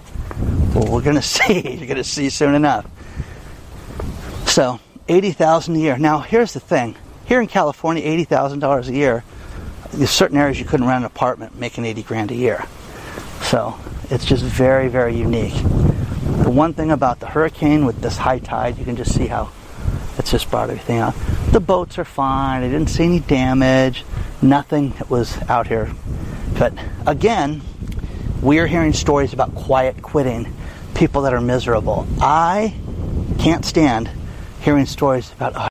Well, 0.75 0.91
we're 0.91 1.01
going 1.01 1.15
to 1.15 1.21
see. 1.21 1.61
You're 1.61 1.87
going 1.87 1.95
to 1.95 2.03
see 2.03 2.29
soon 2.29 2.55
enough. 2.55 2.85
So, 4.47 4.79
80000 5.07 5.75
a 5.75 5.79
year. 5.79 5.97
Now, 5.97 6.19
here's 6.19 6.53
the 6.53 6.59
thing. 6.59 6.95
Here 7.25 7.39
in 7.39 7.47
California, 7.47 8.03
$80,000 8.03 8.87
a 8.87 8.93
year, 8.93 9.23
there's 9.91 10.09
certain 10.09 10.37
areas 10.37 10.59
you 10.59 10.65
couldn't 10.65 10.87
rent 10.87 10.99
an 10.99 11.05
apartment 11.05 11.57
making 11.57 11.85
80 11.85 12.03
grand 12.03 12.31
a 12.31 12.35
year. 12.35 12.65
So, 13.43 13.79
it's 14.09 14.25
just 14.25 14.43
very, 14.43 14.89
very 14.89 15.15
unique. 15.15 15.53
The 15.53 16.51
one 16.51 16.73
thing 16.73 16.91
about 16.91 17.21
the 17.21 17.27
hurricane 17.27 17.85
with 17.85 18.01
this 18.01 18.17
high 18.17 18.39
tide, 18.39 18.77
you 18.77 18.83
can 18.83 18.97
just 18.97 19.13
see 19.13 19.27
how 19.27 19.51
it's 20.21 20.29
just 20.29 20.51
brought 20.51 20.69
everything 20.69 20.99
out. 20.99 21.15
The 21.51 21.59
boats 21.59 21.97
are 21.97 22.05
fine. 22.05 22.61
I 22.61 22.67
didn't 22.67 22.91
see 22.91 23.05
any 23.05 23.19
damage. 23.19 24.05
Nothing 24.39 24.91
that 24.91 25.09
was 25.09 25.35
out 25.49 25.65
here. 25.65 25.91
But 26.59 26.73
again, 27.07 27.63
we 28.39 28.59
are 28.59 28.67
hearing 28.67 28.93
stories 28.93 29.33
about 29.33 29.55
quiet 29.55 30.03
quitting, 30.03 30.53
people 30.93 31.23
that 31.23 31.33
are 31.33 31.41
miserable. 31.41 32.07
I 32.21 32.75
can't 33.39 33.65
stand 33.65 34.11
hearing 34.61 34.85
stories 34.85 35.31
about, 35.33 35.53
oh, 35.55 35.70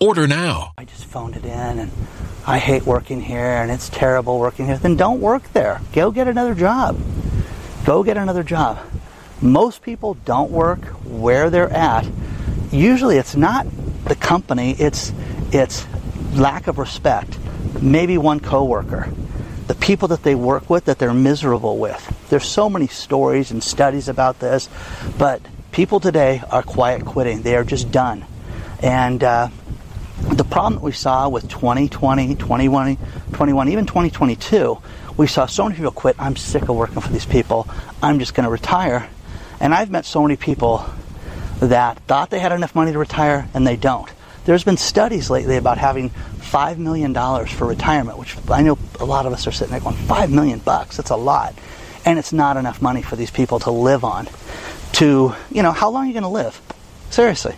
Order 0.00 0.28
now. 0.28 0.72
I 0.78 0.84
just 0.84 1.06
phoned 1.06 1.34
it 1.34 1.44
in 1.44 1.50
and 1.50 1.90
I 2.46 2.58
hate 2.58 2.84
working 2.86 3.20
here 3.20 3.40
and 3.40 3.68
it's 3.70 3.88
terrible 3.88 4.38
working 4.38 4.66
here. 4.66 4.78
Then 4.78 4.94
don't 4.94 5.20
work 5.20 5.52
there. 5.52 5.80
Go 5.92 6.12
get 6.12 6.28
another 6.28 6.54
job. 6.54 7.00
Go 7.84 8.04
get 8.04 8.16
another 8.16 8.44
job. 8.44 8.78
Most 9.40 9.82
people 9.82 10.14
don't 10.24 10.52
work 10.52 10.84
where 11.04 11.50
they're 11.50 11.72
at. 11.72 12.08
Usually 12.70 13.16
it's 13.16 13.34
not 13.34 13.66
the 14.04 14.14
company, 14.14 14.72
it's 14.78 15.12
it's 15.52 15.84
lack 16.34 16.68
of 16.68 16.78
respect. 16.78 17.36
Maybe 17.80 18.18
one 18.18 18.38
coworker. 18.38 19.12
The 19.66 19.74
people 19.74 20.08
that 20.08 20.22
they 20.22 20.34
work 20.36 20.70
with 20.70 20.84
that 20.84 20.98
they're 20.98 21.12
miserable 21.12 21.76
with. 21.76 22.26
There's 22.30 22.46
so 22.46 22.70
many 22.70 22.86
stories 22.86 23.50
and 23.50 23.62
studies 23.62 24.08
about 24.08 24.38
this, 24.38 24.68
but 25.18 25.42
people 25.72 25.98
today 25.98 26.40
are 26.50 26.62
quiet 26.62 27.04
quitting. 27.04 27.42
They 27.42 27.56
are 27.56 27.64
just 27.64 27.90
done. 27.90 28.24
And 28.80 29.24
uh, 29.24 29.48
the 30.22 30.44
problem 30.44 30.74
that 30.74 30.82
we 30.82 30.92
saw 30.92 31.28
with 31.28 31.48
2020, 31.48 32.34
21, 32.34 32.98
21, 33.32 33.68
even 33.68 33.86
2022, 33.86 34.78
we 35.16 35.26
saw 35.26 35.46
so 35.46 35.64
many 35.64 35.76
people 35.76 35.90
quit. 35.90 36.16
I'm 36.18 36.36
sick 36.36 36.62
of 36.62 36.76
working 36.76 37.00
for 37.00 37.12
these 37.12 37.26
people. 37.26 37.68
I'm 38.02 38.18
just 38.18 38.34
going 38.34 38.44
to 38.44 38.50
retire. 38.50 39.08
And 39.60 39.74
I've 39.74 39.90
met 39.90 40.04
so 40.04 40.22
many 40.22 40.36
people 40.36 40.84
that 41.60 41.98
thought 42.00 42.30
they 42.30 42.38
had 42.38 42.52
enough 42.52 42.74
money 42.74 42.92
to 42.92 42.98
retire 42.98 43.48
and 43.54 43.66
they 43.66 43.76
don't. 43.76 44.08
There's 44.44 44.64
been 44.64 44.76
studies 44.76 45.28
lately 45.28 45.56
about 45.56 45.76
having 45.76 46.10
$5 46.10 46.78
million 46.78 47.12
for 47.46 47.66
retirement, 47.66 48.18
which 48.18 48.36
I 48.48 48.62
know 48.62 48.78
a 49.00 49.04
lot 49.04 49.26
of 49.26 49.32
us 49.32 49.46
are 49.46 49.52
sitting 49.52 49.72
there 49.72 49.80
going, 49.80 49.96
$5 49.96 50.30
million 50.30 50.60
bucks, 50.60 50.96
that's 50.96 51.10
a 51.10 51.16
lot. 51.16 51.54
And 52.04 52.18
it's 52.18 52.32
not 52.32 52.56
enough 52.56 52.80
money 52.80 53.02
for 53.02 53.16
these 53.16 53.30
people 53.30 53.58
to 53.60 53.70
live 53.70 54.04
on. 54.04 54.28
To, 54.94 55.34
you 55.50 55.62
know, 55.62 55.72
how 55.72 55.90
long 55.90 56.04
are 56.04 56.06
you 56.06 56.14
going 56.14 56.22
to 56.22 56.28
live? 56.28 56.60
Seriously. 57.10 57.54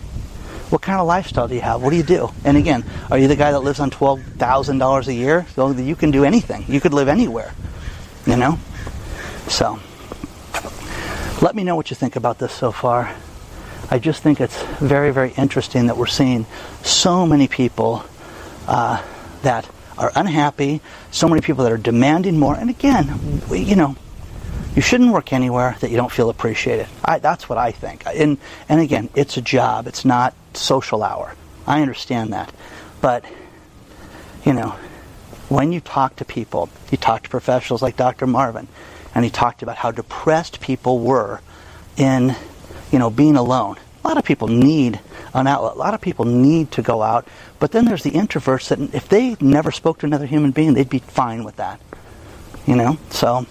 What 0.71 0.81
kind 0.81 1.01
of 1.01 1.05
lifestyle 1.05 1.49
do 1.49 1.55
you 1.55 1.61
have? 1.61 1.81
What 1.81 1.89
do 1.89 1.97
you 1.97 2.03
do? 2.03 2.31
And 2.45 2.55
again, 2.55 2.85
are 3.11 3.17
you 3.17 3.27
the 3.27 3.35
guy 3.35 3.51
that 3.51 3.59
lives 3.59 3.81
on 3.81 3.89
twelve 3.89 4.23
thousand 4.23 4.77
dollars 4.77 5.09
a 5.09 5.13
year? 5.13 5.45
So 5.53 5.71
you 5.71 5.97
can 5.97 6.11
do 6.11 6.23
anything. 6.23 6.63
You 6.69 6.79
could 6.79 6.93
live 6.93 7.09
anywhere. 7.09 7.53
You 8.25 8.37
know. 8.37 8.57
So, 9.49 9.79
let 11.41 11.55
me 11.55 11.65
know 11.65 11.75
what 11.75 11.89
you 11.89 11.95
think 11.95 12.15
about 12.15 12.39
this 12.39 12.53
so 12.53 12.71
far. 12.71 13.13
I 13.89 13.99
just 13.99 14.23
think 14.23 14.39
it's 14.39 14.63
very, 14.79 15.11
very 15.11 15.31
interesting 15.31 15.87
that 15.87 15.97
we're 15.97 16.05
seeing 16.05 16.45
so 16.83 17.25
many 17.25 17.49
people 17.49 18.05
uh, 18.65 19.03
that 19.41 19.67
are 19.97 20.13
unhappy, 20.15 20.79
so 21.11 21.27
many 21.27 21.41
people 21.41 21.65
that 21.65 21.73
are 21.73 21.77
demanding 21.77 22.39
more. 22.39 22.55
And 22.55 22.69
again, 22.69 23.41
we, 23.49 23.59
you 23.59 23.75
know, 23.75 23.97
you 24.75 24.81
shouldn't 24.81 25.11
work 25.11 25.33
anywhere 25.33 25.75
that 25.81 25.91
you 25.91 25.97
don't 25.97 26.11
feel 26.11 26.29
appreciated. 26.29 26.87
I, 27.03 27.19
that's 27.19 27.49
what 27.49 27.57
I 27.57 27.71
think. 27.71 28.03
And 28.05 28.37
and 28.69 28.79
again, 28.79 29.09
it's 29.15 29.37
a 29.37 29.41
job. 29.41 29.87
It's 29.87 30.05
not 30.05 30.33
social 30.53 31.03
hour. 31.03 31.35
I 31.67 31.81
understand 31.81 32.33
that, 32.33 32.51
but 33.01 33.25
you 34.45 34.53
know, 34.53 34.75
when 35.49 35.71
you 35.71 35.81
talk 35.81 36.15
to 36.17 36.25
people, 36.25 36.69
you 36.91 36.97
talk 36.97 37.23
to 37.23 37.29
professionals 37.29 37.81
like 37.81 37.97
Dr. 37.97 38.25
Marvin, 38.25 38.67
and 39.13 39.25
he 39.25 39.31
talked 39.31 39.61
about 39.61 39.77
how 39.77 39.91
depressed 39.91 40.61
people 40.61 40.99
were 40.99 41.41
in, 41.97 42.35
you 42.91 42.99
know, 42.99 43.09
being 43.09 43.35
alone. 43.35 43.75
A 44.03 44.07
lot 44.07 44.17
of 44.17 44.23
people 44.23 44.47
need 44.47 44.99
an 45.33 45.47
outlet. 45.47 45.75
A 45.75 45.77
lot 45.77 45.93
of 45.93 46.01
people 46.01 46.25
need 46.25 46.71
to 46.71 46.81
go 46.81 47.01
out. 47.01 47.27
But 47.59 47.71
then 47.71 47.85
there's 47.85 48.03
the 48.03 48.11
introverts 48.11 48.69
that 48.69 48.95
if 48.95 49.07
they 49.09 49.35
never 49.39 49.71
spoke 49.71 49.99
to 49.99 50.05
another 50.05 50.25
human 50.25 50.51
being, 50.51 50.73
they'd 50.73 50.89
be 50.89 50.99
fine 50.99 51.43
with 51.43 51.57
that. 51.57 51.79
You 52.65 52.75
know? 52.75 52.97
So, 53.09 53.45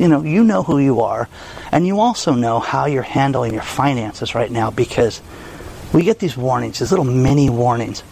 you 0.00 0.08
know, 0.08 0.22
you 0.22 0.42
know 0.42 0.62
who 0.62 0.78
you 0.78 1.02
are. 1.02 1.28
And 1.70 1.86
you 1.86 2.00
also 2.00 2.32
know 2.32 2.58
how 2.58 2.86
you're 2.86 3.02
handling 3.02 3.52
your 3.52 3.62
finances 3.62 4.34
right 4.34 4.50
now 4.50 4.70
because 4.70 5.20
we 5.92 6.04
get 6.04 6.18
these 6.18 6.36
warnings, 6.36 6.78
these 6.78 6.90
little 6.90 7.04
mini 7.04 7.50
warnings. 7.50 8.02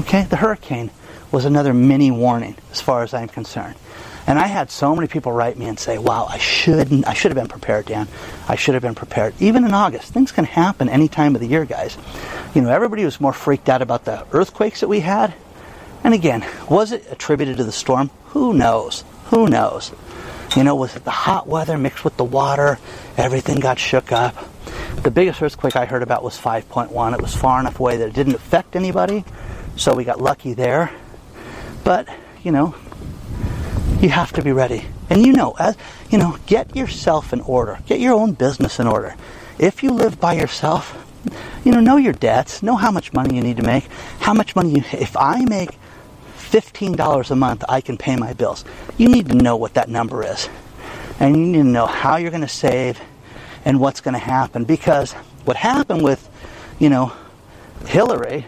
Okay? 0.00 0.24
The 0.24 0.36
hurricane 0.36 0.90
was 1.30 1.44
another 1.44 1.72
mini 1.72 2.10
warning 2.10 2.56
as 2.72 2.80
far 2.80 3.04
as 3.04 3.14
I'm 3.14 3.28
concerned. 3.28 3.76
And 4.26 4.40
I 4.40 4.48
had 4.48 4.72
so 4.72 4.96
many 4.96 5.06
people 5.06 5.30
write 5.30 5.56
me 5.56 5.66
and 5.66 5.78
say, 5.78 5.98
"Wow, 5.98 6.26
I 6.28 6.38
shouldn't. 6.38 7.06
I 7.06 7.14
should 7.14 7.30
have 7.30 7.36
been 7.36 7.46
prepared, 7.46 7.86
Dan. 7.86 8.08
I 8.48 8.56
should 8.56 8.74
have 8.74 8.82
been 8.82 8.96
prepared." 8.96 9.34
Even 9.38 9.64
in 9.64 9.72
August, 9.72 10.12
things 10.12 10.32
can 10.32 10.44
happen 10.44 10.88
any 10.88 11.06
time 11.06 11.36
of 11.36 11.40
the 11.40 11.46
year, 11.46 11.64
guys. 11.64 11.96
You 12.52 12.62
know, 12.62 12.70
everybody 12.70 13.04
was 13.04 13.20
more 13.20 13.32
freaked 13.32 13.68
out 13.68 13.82
about 13.82 14.04
the 14.04 14.24
earthquakes 14.32 14.80
that 14.80 14.88
we 14.88 14.98
had. 14.98 15.32
And 16.02 16.12
again, 16.12 16.44
was 16.68 16.90
it 16.90 17.06
attributed 17.08 17.58
to 17.58 17.64
the 17.64 17.70
storm? 17.70 18.10
Who 18.30 18.52
knows? 18.52 19.04
Who 19.30 19.46
knows? 19.46 19.92
You 20.56 20.64
know, 20.64 20.74
was 20.74 20.96
it 20.96 21.04
the 21.04 21.10
hot 21.10 21.46
weather 21.46 21.76
mixed 21.76 22.02
with 22.02 22.16
the 22.16 22.24
water? 22.24 22.78
Everything 23.18 23.60
got 23.60 23.78
shook 23.78 24.10
up. 24.10 24.34
The 25.02 25.10
biggest 25.10 25.42
earthquake 25.42 25.76
I 25.76 25.84
heard 25.84 26.02
about 26.02 26.24
was 26.24 26.40
5.1. 26.40 27.12
It 27.12 27.20
was 27.20 27.36
far 27.36 27.60
enough 27.60 27.78
away 27.78 27.98
that 27.98 28.08
it 28.08 28.14
didn't 28.14 28.36
affect 28.36 28.74
anybody, 28.74 29.22
so 29.76 29.94
we 29.94 30.04
got 30.04 30.18
lucky 30.18 30.54
there. 30.54 30.90
But, 31.84 32.08
you 32.42 32.52
know, 32.52 32.74
you 34.00 34.08
have 34.08 34.32
to 34.32 34.42
be 34.42 34.50
ready. 34.50 34.86
And 35.10 35.26
you 35.26 35.34
know, 35.34 35.54
as 35.58 35.76
you 36.10 36.16
know, 36.16 36.38
get 36.46 36.74
yourself 36.74 37.34
in 37.34 37.42
order. 37.42 37.78
Get 37.86 38.00
your 38.00 38.14
own 38.14 38.32
business 38.32 38.80
in 38.80 38.86
order. 38.86 39.14
If 39.58 39.82
you 39.82 39.90
live 39.90 40.18
by 40.18 40.34
yourself, 40.34 40.96
you 41.64 41.72
know, 41.72 41.80
know 41.80 41.98
your 41.98 42.14
debts, 42.14 42.62
know 42.62 42.76
how 42.76 42.90
much 42.90 43.12
money 43.12 43.36
you 43.36 43.42
need 43.42 43.58
to 43.58 43.62
make, 43.62 43.84
how 44.20 44.32
much 44.32 44.56
money 44.56 44.70
you 44.70 44.84
if 44.92 45.18
I 45.18 45.44
make 45.44 45.78
$15 46.50 47.30
a 47.30 47.36
month, 47.36 47.64
I 47.68 47.80
can 47.80 47.96
pay 47.96 48.16
my 48.16 48.32
bills. 48.32 48.64
You 48.96 49.08
need 49.08 49.28
to 49.28 49.34
know 49.34 49.56
what 49.56 49.74
that 49.74 49.88
number 49.88 50.24
is. 50.24 50.48
And 51.18 51.36
you 51.36 51.46
need 51.46 51.58
to 51.58 51.64
know 51.64 51.86
how 51.86 52.16
you're 52.16 52.30
going 52.30 52.42
to 52.42 52.48
save 52.48 53.00
and 53.64 53.80
what's 53.80 54.00
going 54.00 54.14
to 54.14 54.18
happen 54.20 54.64
because 54.64 55.12
what 55.44 55.56
happened 55.56 56.02
with, 56.02 56.28
you 56.78 56.88
know, 56.88 57.12
Hilary 57.86 58.46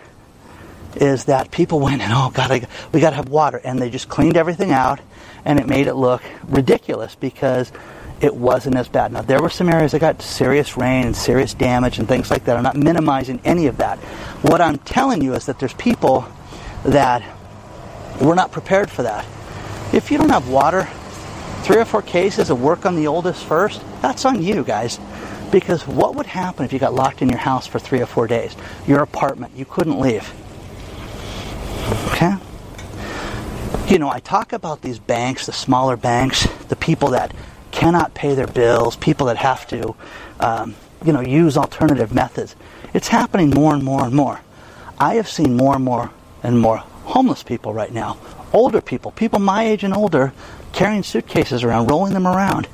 is 0.97 1.27
that 1.27 1.51
people 1.51 1.81
went 1.89 2.01
and 2.01 2.13
oh 2.13 2.31
god 2.33 2.67
we 2.93 3.01
got 3.01 3.11
to 3.11 3.17
have 3.17 3.29
water 3.29 3.61
and 3.63 3.81
they 3.81 3.91
just 3.91 4.09
cleaned 4.09 4.37
everything 4.37 4.73
out 4.73 5.01
and 5.45 5.59
it 5.59 5.67
made 5.67 5.87
it 5.87 5.95
look 5.95 6.23
ridiculous 6.47 7.15
because 7.15 7.71
it 8.21 8.35
wasn't 8.35 8.77
as 8.77 8.89
bad. 8.89 9.13
Now, 9.13 9.23
there 9.23 9.41
were 9.41 9.51
some 9.51 9.69
areas 9.69 9.93
that 9.93 10.01
got 10.01 10.21
serious 10.21 10.77
rain 10.77 11.07
and 11.07 11.17
serious 11.17 11.55
damage 11.55 11.99
and 11.99 12.09
things 12.09 12.31
like 12.31 12.45
that. 12.45 12.57
I'm 12.57 12.65
not 12.65 12.77
minimizing 12.77 13.41
any 13.45 13.67
of 13.67 13.77
that. 13.79 13.99
What 14.43 14.61
I'm 14.61 14.79
telling 14.79 15.23
you 15.23 15.35
is 15.35 15.47
that 15.47 15.61
there's 15.61 15.75
people 15.75 16.27
that 16.85 17.23
were 18.21 18.35
not 18.35 18.53
prepared 18.53 18.91
for 18.91 19.03
that. 19.03 19.25
If 19.93 20.11
you 20.11 20.19
don't 20.19 20.31
have 20.31 20.49
water, 20.49 20.89
three 21.63 21.79
or 21.79 21.85
four 21.85 22.03
cases 22.03 22.51
of 22.51 22.61
work 22.61 22.87
on 22.87 22.97
the 22.97 23.07
oldest 23.07 23.45
first, 23.45 23.83
that's 24.03 24.25
on 24.25 24.43
you, 24.43 24.65
guys. 24.65 24.99
Because 25.51 25.87
what 25.87 26.15
would 26.15 26.27
happen 26.27 26.65
if 26.65 26.73
you 26.73 26.79
got 26.79 26.95
locked 26.95 27.23
in 27.23 27.29
your 27.29 27.39
house 27.39 27.67
for 27.67 27.79
three 27.79 28.01
or 28.01 28.07
four 28.07 28.27
days? 28.27 28.55
Your 28.87 29.03
apartment, 29.03 29.57
you 29.57 29.65
couldn't 29.65 29.99
leave. 29.99 30.31
Okay? 32.13 32.37
you 33.91 33.99
know, 33.99 34.11
I 34.11 34.21
talk 34.21 34.53
about 34.53 34.83
these 34.83 34.99
banks, 34.99 35.47
the 35.47 35.53
smaller 35.53 35.97
banks, 35.97 36.47
the 36.69 36.77
people 36.77 37.11
that 37.11 37.33
cannot 37.71 38.13
pay 38.13 38.35
their 38.35 38.47
bills, 38.47 38.97
people 38.97 39.27
that 39.27 39.39
have 39.39 39.67
to, 39.69 39.95
um, 40.41 40.75
you 41.05 41.13
know, 41.13 41.21
use 41.21 41.57
alternative 41.57 42.13
methods. 42.13 42.55
It's 42.93 43.09
happening 43.09 43.51
more 43.51 43.73
and 43.73 43.83
more 43.83 44.05
and 44.05 44.15
more. 44.15 44.41
I 44.99 45.15
have 45.15 45.29
seen 45.29 45.57
more 45.57 45.77
and 45.77 45.85
more 45.85 46.11
and 46.43 46.61
more 46.61 46.83
homeless 47.09 47.43
people 47.43 47.73
right 47.73 47.93
now, 47.93 48.19
older 48.53 48.81
people, 48.81 49.11
people 49.11 49.39
my 49.39 49.65
age 49.65 49.83
and 49.83 49.95
older, 49.95 50.33
carrying 50.73 51.03
suitcases 51.03 51.65
around, 51.65 51.91
rolling 51.91 52.13
them 52.13 52.27
around 52.27 52.69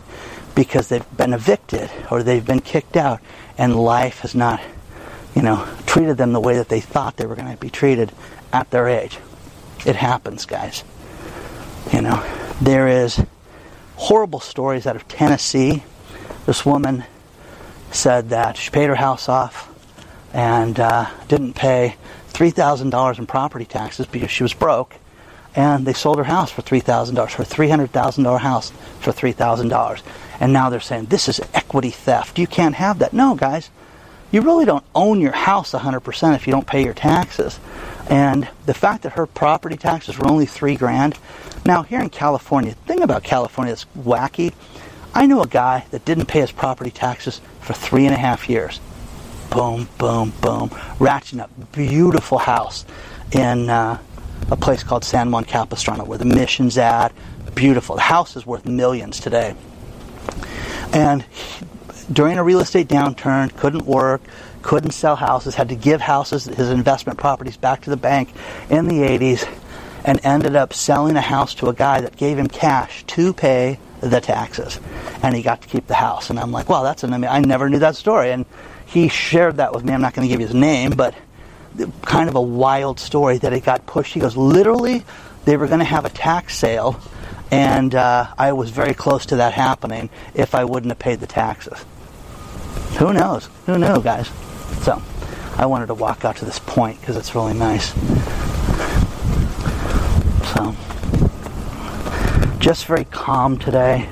because 0.54 0.88
they've 0.88 1.16
been 1.16 1.32
evicted 1.32 1.90
or 2.10 2.22
they've 2.22 2.44
been 2.44 2.60
kicked 2.60 2.96
out 2.96 3.20
and 3.56 3.76
life 3.76 4.20
has 4.20 4.34
not, 4.34 4.60
you 5.34 5.42
know, 5.42 5.66
treated 5.86 6.16
them 6.16 6.32
the 6.32 6.40
way 6.40 6.56
that 6.56 6.68
they 6.68 6.80
thought 6.80 7.16
they 7.16 7.26
were 7.26 7.36
going 7.36 7.50
to 7.50 7.56
be 7.60 7.70
treated 7.70 8.12
at 8.52 8.70
their 8.70 8.88
age. 8.88 9.18
It 9.86 9.96
happens, 9.96 10.46
guys. 10.46 10.82
You 11.92 12.02
know, 12.02 12.22
there 12.60 12.88
is 12.88 13.22
horrible 13.96 14.40
stories 14.40 14.86
out 14.86 14.96
of 14.96 15.06
Tennessee. 15.06 15.84
This 16.46 16.66
woman 16.66 17.04
said 17.92 18.30
that 18.30 18.56
she 18.56 18.70
paid 18.70 18.88
her 18.88 18.94
house 18.96 19.28
off 19.28 19.70
and 20.32 20.78
uh, 20.80 21.08
didn't 21.28 21.54
pay 21.54 21.96
$3,000 22.34 23.18
in 23.18 23.26
property 23.26 23.64
taxes 23.64 24.06
because 24.06 24.30
she 24.30 24.42
was 24.42 24.52
broke. 24.52 24.96
And 25.56 25.86
they 25.86 25.92
sold 25.92 26.18
her 26.18 26.24
house 26.24 26.50
for 26.50 26.62
$3,000, 26.62 27.32
her 27.34 27.44
$300,000 27.44 28.40
house 28.40 28.72
for 29.00 29.12
$3,000. 29.12 30.02
And 30.40 30.52
now 30.52 30.68
they're 30.68 30.80
saying 30.80 31.06
this 31.06 31.28
is 31.28 31.40
equity 31.54 31.90
theft. 31.90 32.38
You 32.38 32.48
can't 32.48 32.74
have 32.74 32.98
that. 32.98 33.12
No, 33.12 33.34
guys. 33.36 33.70
You 34.32 34.40
really 34.40 34.64
don't 34.64 34.84
own 34.96 35.20
your 35.20 35.32
house 35.32 35.70
100% 35.72 36.34
if 36.34 36.48
you 36.48 36.52
don't 36.52 36.66
pay 36.66 36.82
your 36.82 36.92
taxes. 36.92 37.60
And 38.10 38.48
the 38.66 38.74
fact 38.74 39.04
that 39.04 39.12
her 39.12 39.26
property 39.26 39.76
taxes 39.76 40.18
were 40.18 40.26
only 40.26 40.44
three 40.44 40.74
grand, 40.74 41.16
now, 41.66 41.82
here 41.82 42.00
in 42.00 42.10
California, 42.10 42.72
the 42.74 42.92
thing 42.92 43.02
about 43.02 43.22
California 43.22 43.72
that's 43.72 43.86
wacky, 43.96 44.52
I 45.14 45.26
knew 45.26 45.40
a 45.40 45.46
guy 45.46 45.86
that 45.92 46.04
didn't 46.04 46.26
pay 46.26 46.40
his 46.40 46.52
property 46.52 46.90
taxes 46.90 47.40
for 47.60 47.72
three 47.72 48.04
and 48.04 48.14
a 48.14 48.18
half 48.18 48.50
years. 48.50 48.80
Boom, 49.50 49.88
boom, 49.98 50.32
boom. 50.40 50.68
Ratcheting 50.98 51.40
up. 51.40 51.50
Beautiful 51.72 52.38
house 52.38 52.84
in 53.32 53.70
uh, 53.70 53.98
a 54.50 54.56
place 54.56 54.82
called 54.82 55.04
San 55.04 55.30
Juan 55.30 55.44
Capistrano 55.44 56.04
where 56.04 56.18
the 56.18 56.24
mission's 56.24 56.78
at. 56.78 57.12
Beautiful. 57.54 57.96
The 57.96 58.02
house 58.02 58.36
is 58.36 58.44
worth 58.44 58.66
millions 58.66 59.20
today. 59.20 59.54
And 60.92 61.22
he, 61.22 61.66
during 62.12 62.38
a 62.38 62.44
real 62.44 62.60
estate 62.60 62.88
downturn, 62.88 63.56
couldn't 63.56 63.86
work, 63.86 64.22
couldn't 64.62 64.90
sell 64.90 65.16
houses, 65.16 65.54
had 65.54 65.68
to 65.68 65.76
give 65.76 66.00
houses, 66.00 66.44
his 66.44 66.70
investment 66.70 67.18
properties 67.18 67.56
back 67.56 67.82
to 67.82 67.90
the 67.90 67.96
bank 67.96 68.32
in 68.70 68.88
the 68.88 68.96
80s 68.96 69.48
and 70.04 70.20
ended 70.24 70.54
up 70.54 70.72
selling 70.72 71.16
a 71.16 71.20
house 71.20 71.54
to 71.54 71.68
a 71.68 71.74
guy 71.74 72.00
that 72.00 72.16
gave 72.16 72.38
him 72.38 72.48
cash 72.48 73.04
to 73.04 73.32
pay 73.32 73.78
the 74.00 74.20
taxes. 74.20 74.78
And 75.22 75.34
he 75.34 75.42
got 75.42 75.62
to 75.62 75.68
keep 75.68 75.86
the 75.86 75.94
house. 75.94 76.28
And 76.28 76.38
I'm 76.38 76.52
like, 76.52 76.68
wow, 76.68 76.82
that's 76.82 77.04
an 77.04 77.24
I 77.24 77.40
never 77.40 77.70
knew 77.70 77.78
that 77.78 77.96
story. 77.96 78.30
And 78.30 78.44
he 78.94 79.08
shared 79.08 79.56
that 79.56 79.74
with 79.74 79.84
me. 79.84 79.92
I'm 79.92 80.00
not 80.00 80.14
going 80.14 80.26
to 80.26 80.32
give 80.32 80.40
you 80.40 80.46
his 80.46 80.54
name, 80.54 80.92
but 80.92 81.14
kind 82.02 82.28
of 82.28 82.36
a 82.36 82.40
wild 82.40 83.00
story 83.00 83.38
that 83.38 83.52
it 83.52 83.64
got 83.64 83.84
pushed. 83.86 84.14
He 84.14 84.20
goes, 84.20 84.36
literally, 84.36 85.04
they 85.44 85.56
were 85.56 85.66
going 85.66 85.80
to 85.80 85.84
have 85.84 86.04
a 86.04 86.10
tax 86.10 86.56
sale, 86.56 87.00
and 87.50 87.92
uh, 87.92 88.32
I 88.38 88.52
was 88.52 88.70
very 88.70 88.94
close 88.94 89.26
to 89.26 89.36
that 89.36 89.52
happening 89.52 90.10
if 90.34 90.54
I 90.54 90.64
wouldn't 90.64 90.92
have 90.92 91.00
paid 91.00 91.18
the 91.18 91.26
taxes. 91.26 91.84
Who 92.98 93.12
knows? 93.12 93.48
Who 93.66 93.78
knew, 93.78 94.00
guys? 94.00 94.28
So, 94.82 95.02
I 95.56 95.66
wanted 95.66 95.86
to 95.86 95.94
walk 95.94 96.24
out 96.24 96.36
to 96.36 96.44
this 96.44 96.60
point 96.60 97.00
because 97.00 97.16
it's 97.16 97.34
really 97.34 97.54
nice. 97.54 97.92
So, 100.54 100.76
just 102.60 102.86
very 102.86 103.06
calm 103.06 103.58
today. 103.58 104.08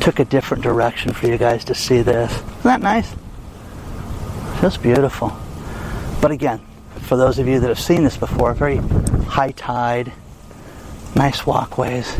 Took 0.00 0.18
a 0.18 0.24
different 0.24 0.62
direction 0.62 1.12
for 1.12 1.26
you 1.26 1.36
guys 1.36 1.66
to 1.66 1.74
see 1.74 2.00
this. 2.00 2.32
Isn't 2.32 2.62
that 2.62 2.80
nice? 2.80 3.14
Just 4.60 4.82
beautiful. 4.82 5.32
But 6.20 6.30
again, 6.30 6.60
for 7.02 7.16
those 7.16 7.38
of 7.38 7.48
you 7.48 7.60
that 7.60 7.68
have 7.68 7.80
seen 7.80 8.04
this 8.04 8.16
before, 8.16 8.52
very 8.54 8.76
high 9.26 9.52
tide, 9.52 10.12
nice 11.14 11.46
walkways. 11.46 12.14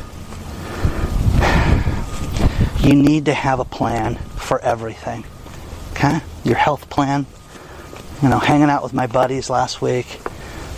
You 2.80 2.94
need 2.94 3.26
to 3.26 3.34
have 3.34 3.60
a 3.60 3.64
plan 3.64 4.16
for 4.36 4.58
everything. 4.60 5.24
Okay? 5.92 6.20
Your 6.44 6.56
health 6.56 6.88
plan. 6.88 7.26
You 8.22 8.28
know, 8.28 8.38
hanging 8.38 8.70
out 8.70 8.82
with 8.82 8.94
my 8.94 9.06
buddies 9.06 9.50
last 9.50 9.82
week 9.82 10.20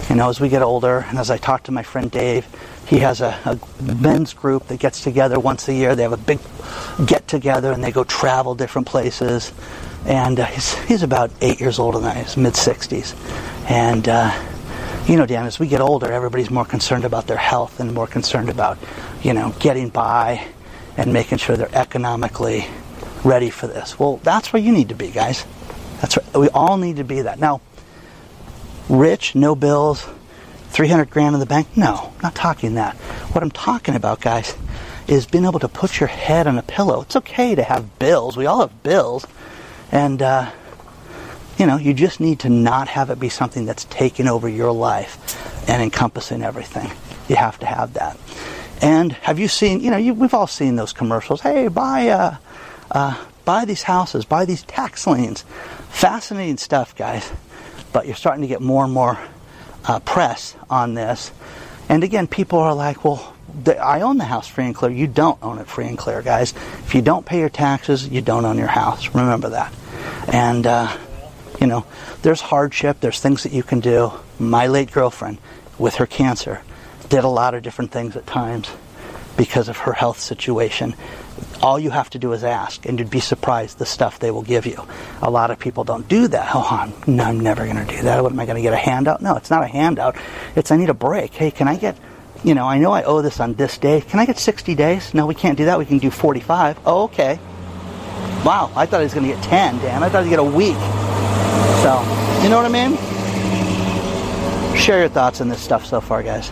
you 0.09 0.17
know, 0.17 0.29
as 0.29 0.41
we 0.41 0.49
get 0.49 0.63
older, 0.63 1.07
and 1.09 1.19
as 1.19 1.31
I 1.31 1.39
talk 1.39 1.63
to 1.65 1.73
my 1.73 1.83
friend 1.83 2.11
Dave, 2.11 2.47
he 2.87 2.99
has 2.99 3.21
a, 3.21 3.39
a 3.47 3.59
men's 3.83 4.35
group 4.35 4.67
that 4.67 4.79
gets 4.79 5.03
together 5.03 5.39
once 5.39 5.69
a 5.69 5.73
year. 5.73 5.95
They 5.95 6.03
have 6.03 6.13
a 6.13 6.19
big 6.19 6.39
get 7.07 7.27
together 7.29 7.73
and 7.73 7.83
they 7.83 7.93
go 7.93 8.05
travel 8.05 8.55
different 8.55 8.87
places. 8.87 9.53
And 10.07 10.41
uh, 10.41 10.47
he's, 10.47 10.75
he's 10.85 11.03
about 11.03 11.31
eight 11.41 11.61
years 11.61 11.79
older 11.79 11.99
than 11.99 12.17
I 12.17 12.21
am, 12.21 12.43
mid 12.43 12.55
60s. 12.55 13.15
And, 13.71 14.09
uh, 14.09 14.33
you 15.07 15.17
know, 15.17 15.27
Dan, 15.27 15.47
as 15.47 15.59
we 15.59 15.69
get 15.69 15.81
older, 15.81 16.11
everybody's 16.11 16.51
more 16.51 16.65
concerned 16.65 17.05
about 17.05 17.27
their 17.27 17.37
health 17.37 17.81
and 17.81 17.93
more 17.95 18.07
concerned 18.07 18.49
about, 18.49 18.79
you 19.23 19.33
know, 19.33 19.55
getting 19.61 19.89
by 19.89 20.47
and 20.97 21.13
making 21.13 21.39
sure 21.39 21.57
they're 21.57 21.75
economically 21.75 22.67
ready 23.25 23.51
for 23.51 23.67
this. 23.67 23.99
Well, 23.99 24.19
that's 24.19 24.53
where 24.53 24.63
you 24.63 24.73
need 24.73 24.89
to 24.91 24.95
be, 24.95 25.11
guys. 25.11 25.45
That's 26.01 26.17
where, 26.17 26.43
we 26.43 26.49
all 26.51 26.77
need 26.77 26.97
to 26.97 27.05
be 27.05 27.23
that. 27.23 27.39
Now, 27.39 27.61
rich, 28.89 29.35
no 29.35 29.55
bills, 29.55 30.07
300 30.71 31.11
grand 31.11 31.35
in 31.35 31.41
the 31.41 31.47
bank. 31.47 31.77
No, 31.77 32.13
not 32.23 32.35
talking 32.35 32.75
that. 32.75 32.97
What 33.33 33.43
I'm 33.43 33.51
talking 33.51 33.95
about, 33.95 34.21
guys, 34.21 34.57
is 35.07 35.27
being 35.27 35.45
able 35.45 35.61
to 35.61 35.69
put 35.69 36.01
your 36.01 36.09
head 36.09 36.47
on 36.47 36.59
a 36.59 36.63
pillow. 36.63 37.03
It's 37.03 37.17
okay 37.17 37.55
to 37.55 37.63
have 37.63 37.99
bills. 37.99 38.37
We 38.37 38.47
all 38.47 38.61
have 38.61 38.83
bills. 38.83 39.27
And, 39.93 40.23
uh, 40.23 40.51
you 41.59 41.67
know, 41.67 41.77
you 41.77 41.95
just 41.95 42.19
need 42.19 42.41
to 42.41 42.49
not 42.49 42.89
have 42.89 43.11
it 43.11 43.21
be 43.21 43.29
something 43.29 43.67
that's 43.67 43.85
taking 43.85 44.27
over 44.27 44.49
your 44.49 44.73
life 44.73 45.69
and 45.69 45.83
encompassing 45.83 46.43
everything. 46.43 46.91
You 47.29 47.37
have 47.37 47.59
to 47.61 47.67
have 47.67 47.95
that. 47.95 48.19
And 48.81 49.13
have 49.13 49.39
you 49.39 49.47
seen, 49.47 49.81
you 49.81 49.91
know, 49.91 49.97
you, 49.97 50.15
we've 50.15 50.35
all 50.35 50.49
seen 50.49 50.75
those 50.75 50.93
commercials. 50.93 51.41
Hey, 51.41 51.69
buy, 51.69 52.09
uh, 52.09 52.37
uh, 52.91 53.25
buy 53.45 53.65
these 53.65 53.83
houses, 53.83 54.25
buy 54.25 54.45
these 54.45 54.63
tax 54.63 55.07
liens. 55.07 55.45
Fascinating 55.91 56.57
stuff, 56.57 56.97
guys. 56.97 57.31
But 57.93 58.07
you're 58.07 58.17
starting 58.17 58.43
to 58.43 58.49
get 58.49 58.61
more 58.61 58.85
and 58.85 58.93
more 58.93 59.19
uh, 59.85 60.01
press 60.01 60.57
on 60.69 60.95
this. 60.95 61.31
And 61.89 62.03
again, 62.03 62.27
people 62.27 62.59
are 62.59 62.75
like, 62.75 63.05
well, 63.05 63.35
I 63.81 64.01
own 64.01 64.17
the 64.17 64.25
house 64.25 64.49
free 64.49 64.65
and 64.65 64.75
clear. 64.75 64.91
You 64.91 65.07
don't 65.07 65.39
own 65.43 65.59
it 65.59 65.67
free 65.67 65.87
and 65.87 65.99
clear, 65.99 66.23
guys. 66.23 66.53
If 66.53 66.95
you 66.95 67.03
don't 67.03 67.27
pay 67.27 67.39
your 67.39 67.51
taxes, 67.51 68.09
you 68.09 68.23
don't 68.23 68.45
own 68.45 68.57
your 68.57 68.67
house. 68.67 69.15
Remember 69.15 69.51
that. 69.51 69.73
And, 70.29 70.67
uh, 70.67 70.97
you 71.61 71.67
know, 71.67 71.85
there's 72.23 72.41
hardship, 72.41 73.01
there's 73.01 73.21
things 73.21 73.43
that 73.43 73.53
you 73.53 73.63
can 73.63 73.81
do. 73.81 74.13
My 74.39 74.67
late 74.67 74.91
girlfriend, 74.91 75.39
with 75.79 75.97
her 75.97 76.07
cancer, 76.07 76.63
did 77.09 77.25
a 77.25 77.29
lot 77.29 77.55
of 77.55 77.63
different 77.63 77.91
things 77.91 78.17
at 78.17 78.27
times 78.27 78.71
because 79.37 79.69
of 79.69 79.77
her 79.79 79.93
health 79.93 80.21
situation. 80.21 80.95
All 81.61 81.79
you 81.79 81.91
have 81.91 82.11
to 82.11 82.19
do 82.19 82.33
is 82.33 82.45
ask, 82.45 82.87
and 82.87 82.99
you'd 82.99 83.11
be 83.11 83.21
surprised 83.21 83.79
the 83.79 83.87
stuff 83.87 84.19
they 84.19 84.31
will 84.31 84.43
give 84.43 84.67
you. 84.67 84.87
A 85.21 85.31
lot 85.31 85.51
of 85.51 85.59
people 85.59 85.85
don't 85.85 86.09
do 86.09 86.29
that. 86.29 86.51
Oh, 86.55 86.67
I'm, 86.71 87.17
no, 87.17 87.25
I'm 87.25 87.41
never 87.41 87.65
going 87.65 87.85
to 87.85 87.97
do 87.97 88.03
that. 88.03 88.23
What 88.23 88.33
am 88.33 88.41
I 88.41 88.47
going 88.47 88.57
to 88.57 88.63
get 88.63 88.73
a 88.73 88.77
handout? 88.77 89.23
No, 89.23 89.37
it's 89.37 89.51
not 89.51 89.63
a 89.63 89.67
handout. 89.67 90.17
It's 90.55 90.71
I 90.71 90.77
need 90.77 90.91
a 90.91 90.95
break. 90.95 91.33
Hey, 91.35 91.51
can 91.51 91.67
I 91.69 91.77
get, 91.77 91.97
you 92.45 92.55
know, 92.55 92.67
I 92.67 92.79
know 92.79 92.93
I 92.93 93.03
owe 93.05 93.23
this 93.23 93.41
on 93.41 93.55
this 93.55 93.79
day. 93.79 94.01
Can 94.01 94.21
I 94.21 94.27
get 94.27 94.39
60 94.39 94.75
days? 94.75 95.15
No, 95.15 95.27
we 95.27 95.35
can't 95.35 95.57
do 95.57 95.67
that. 95.67 95.79
We 95.79 95.87
can 95.87 95.99
do 95.99 96.11
45. 96.11 96.81
Oh, 96.85 97.05
okay. 97.05 97.39
Wow, 98.45 98.73
I 98.75 98.87
thought 98.87 98.99
I 98.99 99.05
was 99.05 99.15
going 99.15 99.29
to 99.29 99.35
get 99.35 99.45
10, 99.45 99.79
Dan. 99.79 100.03
I 100.03 100.09
thought 100.09 100.25
I'd 100.25 100.29
get 100.29 100.41
a 100.41 100.43
week. 100.43 100.75
So, 101.83 102.03
you 102.43 102.49
know 102.49 102.57
what 102.57 102.67
I 102.67 102.71
mean? 102.71 102.97
Share 104.77 104.99
your 104.99 105.09
thoughts 105.09 105.41
on 105.41 105.49
this 105.49 105.61
stuff 105.61 105.87
so 105.87 106.01
far, 106.01 106.25
guys. 106.25 106.51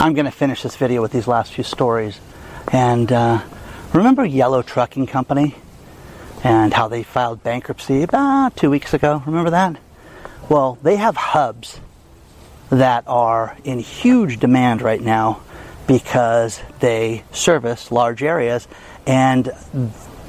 I'm 0.00 0.14
going 0.14 0.26
to 0.26 0.30
finish 0.30 0.62
this 0.62 0.76
video 0.76 1.02
with 1.02 1.10
these 1.10 1.26
last 1.26 1.54
few 1.54 1.64
stories. 1.64 2.20
And 2.70 3.10
uh, 3.10 3.42
remember 3.92 4.24
Yellow 4.24 4.62
Trucking 4.62 5.08
Company 5.08 5.56
and 6.44 6.72
how 6.72 6.86
they 6.86 7.02
filed 7.02 7.42
bankruptcy 7.42 8.04
about 8.04 8.56
two 8.56 8.70
weeks 8.70 8.94
ago? 8.94 9.24
Remember 9.26 9.50
that? 9.50 9.76
Well, 10.48 10.78
they 10.84 10.94
have 10.94 11.16
hubs 11.16 11.80
that 12.78 13.04
are 13.06 13.56
in 13.64 13.78
huge 13.78 14.40
demand 14.40 14.82
right 14.82 15.00
now 15.00 15.40
because 15.86 16.60
they 16.80 17.24
service 17.30 17.92
large 17.92 18.22
areas. 18.22 18.66
And 19.06 19.50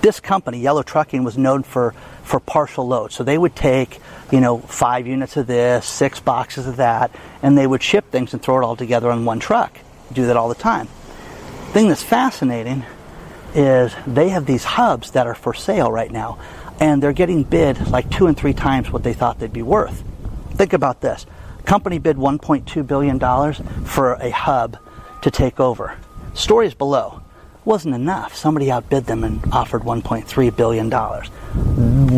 this 0.02 0.20
company, 0.20 0.60
Yellow 0.60 0.84
Trucking, 0.84 1.24
was 1.24 1.38
known 1.38 1.64
for, 1.64 1.94
for 2.24 2.40
partial 2.40 2.86
loads. 2.88 3.16
So 3.16 3.24
they 3.24 3.38
would 3.38 3.56
take 3.56 4.00
you 4.32 4.42
know, 4.42 4.60
five 4.60 5.08
units 5.08 5.38
of 5.38 5.48
this, 5.48 5.86
six 5.86 6.20
boxes 6.20 6.68
of 6.68 6.78
that, 6.78 7.12
and 7.42 7.58
they 7.58 7.68
would 7.68 7.84
ship 7.84 8.12
things 8.12 8.34
and 8.34 8.42
throw 8.42 8.58
it 8.60 8.64
all 8.64 8.76
together 8.76 9.10
on 9.10 9.26
one 9.26 9.40
truck. 9.40 9.78
Do 10.12 10.28
that 10.28 10.38
all 10.38 10.50
the 10.50 10.56
time. 10.56 10.88
Thing 11.72 11.88
that's 11.88 12.04
fascinating 12.04 12.84
is 13.54 13.96
they 14.08 14.30
have 14.30 14.46
these 14.46 14.64
hubs 14.64 15.12
that 15.12 15.28
are 15.28 15.36
for 15.36 15.54
sale 15.54 15.92
right 15.92 16.12
now, 16.12 16.40
and 16.80 17.02
they're 17.02 17.14
getting 17.14 17.44
bid 17.44 17.88
like 17.88 18.10
two 18.10 18.28
and 18.28 18.36
three 18.36 18.54
times 18.54 18.92
what 18.92 19.04
they 19.04 19.14
thought 19.14 19.40
they'd 19.40 19.54
be 19.54 19.62
worth. 19.62 20.04
Think 20.52 20.74
about 20.74 21.02
this. 21.02 21.26
Company 21.66 21.98
bid 21.98 22.18
$1.2 22.18 22.88
billion 22.88 23.20
for 23.86 24.14
a 24.14 24.30
hub 24.30 24.78
to 25.22 25.32
take 25.32 25.60
over. 25.60 25.98
Stories 26.34 26.74
below. 26.74 27.22
Wasn't 27.64 27.96
enough. 27.96 28.36
Somebody 28.36 28.72
outbid 28.72 29.06
them 29.06 29.24
and 29.24 29.42
offered 29.52 29.82
$1.3 29.82 30.56
billion. 30.56 30.90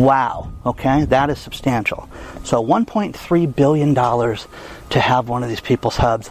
Wow. 0.02 0.52
Okay, 0.66 1.06
that 1.06 1.30
is 1.30 1.38
substantial. 1.38 2.08
So 2.44 2.62
1.3 2.62 3.56
billion 3.56 3.94
dollars 3.94 4.46
to 4.90 5.00
have 5.00 5.28
one 5.28 5.42
of 5.42 5.48
these 5.48 5.60
people's 5.60 5.96
hubs. 5.96 6.30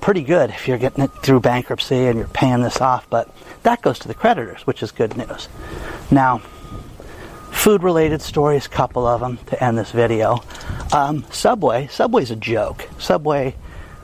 Pretty 0.00 0.22
good 0.22 0.50
if 0.50 0.66
you're 0.66 0.78
getting 0.78 1.04
it 1.04 1.10
through 1.22 1.40
bankruptcy 1.40 2.06
and 2.06 2.18
you're 2.18 2.28
paying 2.28 2.62
this 2.62 2.80
off, 2.80 3.08
but 3.10 3.34
that 3.62 3.82
goes 3.82 3.98
to 4.00 4.08
the 4.08 4.14
creditors, 4.14 4.66
which 4.66 4.82
is 4.82 4.90
good 4.90 5.16
news. 5.16 5.48
Now, 6.10 6.40
food-related 7.64 8.20
stories, 8.20 8.68
couple 8.68 9.06
of 9.06 9.22
them 9.22 9.38
to 9.46 9.64
end 9.64 9.78
this 9.78 9.90
video. 9.90 10.44
Um, 10.92 11.24
Subway. 11.30 11.86
Subway's 11.86 12.30
a 12.30 12.36
joke. 12.36 12.86
Subway 12.98 13.54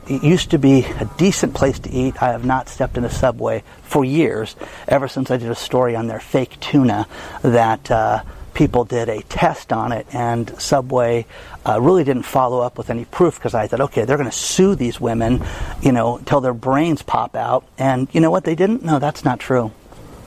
it 0.07 0.23
used 0.23 0.49
to 0.49 0.57
be 0.57 0.83
a 0.83 1.07
decent 1.19 1.53
place 1.53 1.77
to 1.77 1.91
eat. 1.91 2.19
I 2.23 2.31
have 2.31 2.43
not 2.43 2.69
stepped 2.69 2.97
in 2.97 3.05
a 3.05 3.09
Subway 3.11 3.63
for 3.83 4.03
years, 4.03 4.55
ever 4.87 5.07
since 5.07 5.29
I 5.29 5.37
did 5.37 5.51
a 5.51 5.55
story 5.55 5.95
on 5.95 6.07
their 6.07 6.19
fake 6.19 6.59
tuna 6.59 7.07
that 7.43 7.91
uh, 7.91 8.23
people 8.55 8.83
did 8.83 9.09
a 9.09 9.21
test 9.21 9.71
on 9.71 9.91
it, 9.91 10.07
and 10.11 10.59
Subway 10.59 11.27
uh, 11.63 11.79
really 11.79 12.03
didn't 12.03 12.23
follow 12.23 12.61
up 12.61 12.79
with 12.79 12.89
any 12.89 13.05
proof 13.05 13.35
because 13.35 13.53
I 13.53 13.67
thought, 13.67 13.81
okay, 13.81 14.05
they're 14.05 14.17
going 14.17 14.27
to 14.27 14.35
sue 14.35 14.73
these 14.73 14.99
women, 14.99 15.45
you 15.83 15.91
know, 15.91 16.17
until 16.17 16.41
their 16.41 16.55
brains 16.55 17.03
pop 17.03 17.35
out. 17.35 17.63
And 17.77 18.07
you 18.11 18.21
know 18.21 18.31
what? 18.31 18.43
They 18.43 18.55
didn't. 18.55 18.83
No, 18.83 18.97
that's 18.97 19.23
not 19.23 19.39
true. 19.39 19.71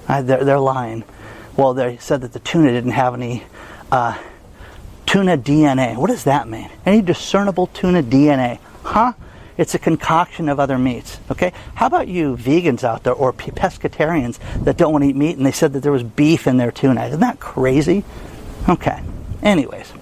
Uh, 0.06 0.22
they're, 0.22 0.44
they're 0.44 0.60
lying. 0.60 1.02
Well, 1.56 1.74
they 1.74 1.98
said 1.98 2.22
that 2.22 2.32
the 2.32 2.40
tuna 2.40 2.72
didn't 2.72 2.92
have 2.92 3.14
any 3.14 3.44
uh, 3.92 4.18
tuna 5.06 5.38
DNA. 5.38 5.96
What 5.96 6.08
does 6.08 6.24
that 6.24 6.48
mean? 6.48 6.70
Any 6.84 7.00
discernible 7.00 7.68
tuna 7.68 8.02
DNA? 8.02 8.58
Huh? 8.82 9.12
It's 9.56 9.74
a 9.74 9.78
concoction 9.78 10.48
of 10.48 10.58
other 10.58 10.78
meats. 10.78 11.20
Okay? 11.30 11.52
How 11.74 11.86
about 11.86 12.08
you 12.08 12.36
vegans 12.36 12.82
out 12.82 13.04
there 13.04 13.12
or 13.12 13.32
pescatarians 13.32 14.38
that 14.64 14.76
don't 14.76 14.92
want 14.92 15.04
to 15.04 15.10
eat 15.10 15.16
meat 15.16 15.36
and 15.36 15.46
they 15.46 15.52
said 15.52 15.74
that 15.74 15.80
there 15.80 15.92
was 15.92 16.02
beef 16.02 16.48
in 16.48 16.56
their 16.56 16.72
tuna? 16.72 17.06
Isn't 17.06 17.20
that 17.20 17.38
crazy? 17.38 18.04
Okay. 18.68 19.00
Anyways, 19.42 19.92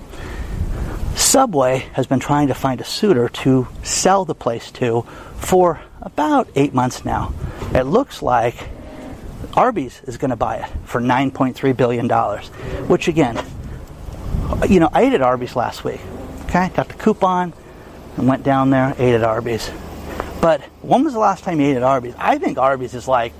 Subway 1.16 1.78
has 1.92 2.06
been 2.06 2.20
trying 2.20 2.48
to 2.48 2.54
find 2.54 2.80
a 2.80 2.84
suitor 2.84 3.28
to 3.28 3.68
sell 3.82 4.24
the 4.24 4.34
place 4.34 4.70
to 4.72 5.02
for 5.36 5.80
about 6.00 6.48
eight 6.54 6.72
months 6.72 7.04
now. 7.04 7.34
It 7.74 7.82
looks 7.82 8.22
like 8.22 8.68
Arby's 9.54 10.00
is 10.04 10.16
going 10.16 10.30
to 10.30 10.36
buy 10.36 10.56
it 10.56 10.68
for 10.84 11.00
$9.3 11.00 11.76
billion, 11.76 12.08
which 12.88 13.08
again, 13.08 13.44
you 14.68 14.80
know, 14.80 14.88
I 14.92 15.04
ate 15.04 15.12
at 15.12 15.22
Arby's 15.22 15.56
last 15.56 15.84
week. 15.84 16.00
Okay, 16.44 16.70
got 16.74 16.88
the 16.88 16.94
coupon, 16.94 17.52
and 18.16 18.28
went 18.28 18.42
down 18.42 18.70
there, 18.70 18.94
ate 18.98 19.14
at 19.14 19.24
Arby's. 19.24 19.70
But 20.40 20.60
when 20.82 21.04
was 21.04 21.12
the 21.12 21.18
last 21.18 21.44
time 21.44 21.60
you 21.60 21.66
ate 21.68 21.76
at 21.76 21.82
Arby's? 21.82 22.14
I 22.18 22.38
think 22.38 22.58
Arby's 22.58 22.94
is 22.94 23.06
like, 23.06 23.32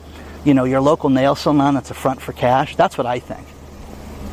you 0.45 0.55
know, 0.55 0.65
your 0.65 0.81
local 0.81 1.11
nail 1.11 1.35
salon 1.35 1.75
that's 1.75 1.91
a 1.91 1.95
front 1.95 2.21
for 2.21 2.33
cash. 2.33 2.77
That's 2.77 2.97
what 2.99 3.07
I 3.07 3.19
think. 3.19 3.47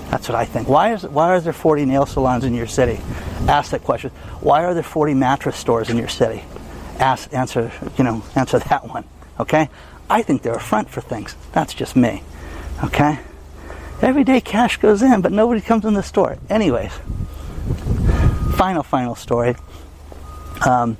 That's 0.10 0.28
what 0.28 0.36
I 0.36 0.46
think. 0.46 0.68
Why 0.68 0.94
is 0.94 1.04
why 1.04 1.30
are 1.30 1.40
there 1.40 1.54
40 1.54 1.86
nail 1.86 2.06
salons 2.06 2.44
in 2.44 2.56
your 2.56 2.66
city? 2.68 3.00
Ask 3.48 3.72
that 3.72 3.84
question. 3.84 4.10
Why 4.42 4.66
are 4.66 4.74
there 4.74 4.84
40 4.84 5.14
mattress 5.14 5.56
stores 5.56 5.90
in 5.90 5.98
your 5.98 6.08
city? 6.08 6.44
Ask 6.98 7.32
answer, 7.34 7.72
you 7.98 8.04
know, 8.04 8.24
answer 8.36 8.60
that 8.70 8.88
one. 8.88 9.04
Okay? 9.40 9.70
I 10.10 10.24
think 10.24 10.42
they're 10.42 10.54
a 10.54 10.60
front 10.60 10.90
for 10.90 11.02
things. 11.02 11.36
That's 11.52 11.74
just 11.74 11.96
me. 11.96 12.24
Okay? 12.84 13.20
Every 14.02 14.24
day 14.24 14.42
cash 14.42 14.78
goes 14.78 15.02
in, 15.02 15.22
but 15.22 15.32
nobody 15.32 15.62
comes 15.62 15.86
in 15.86 15.94
the 15.94 16.04
store. 16.04 16.38
Anyways, 16.50 16.94
final 18.56 18.84
final 18.84 19.16
story. 19.16 19.56
Um, 20.66 20.98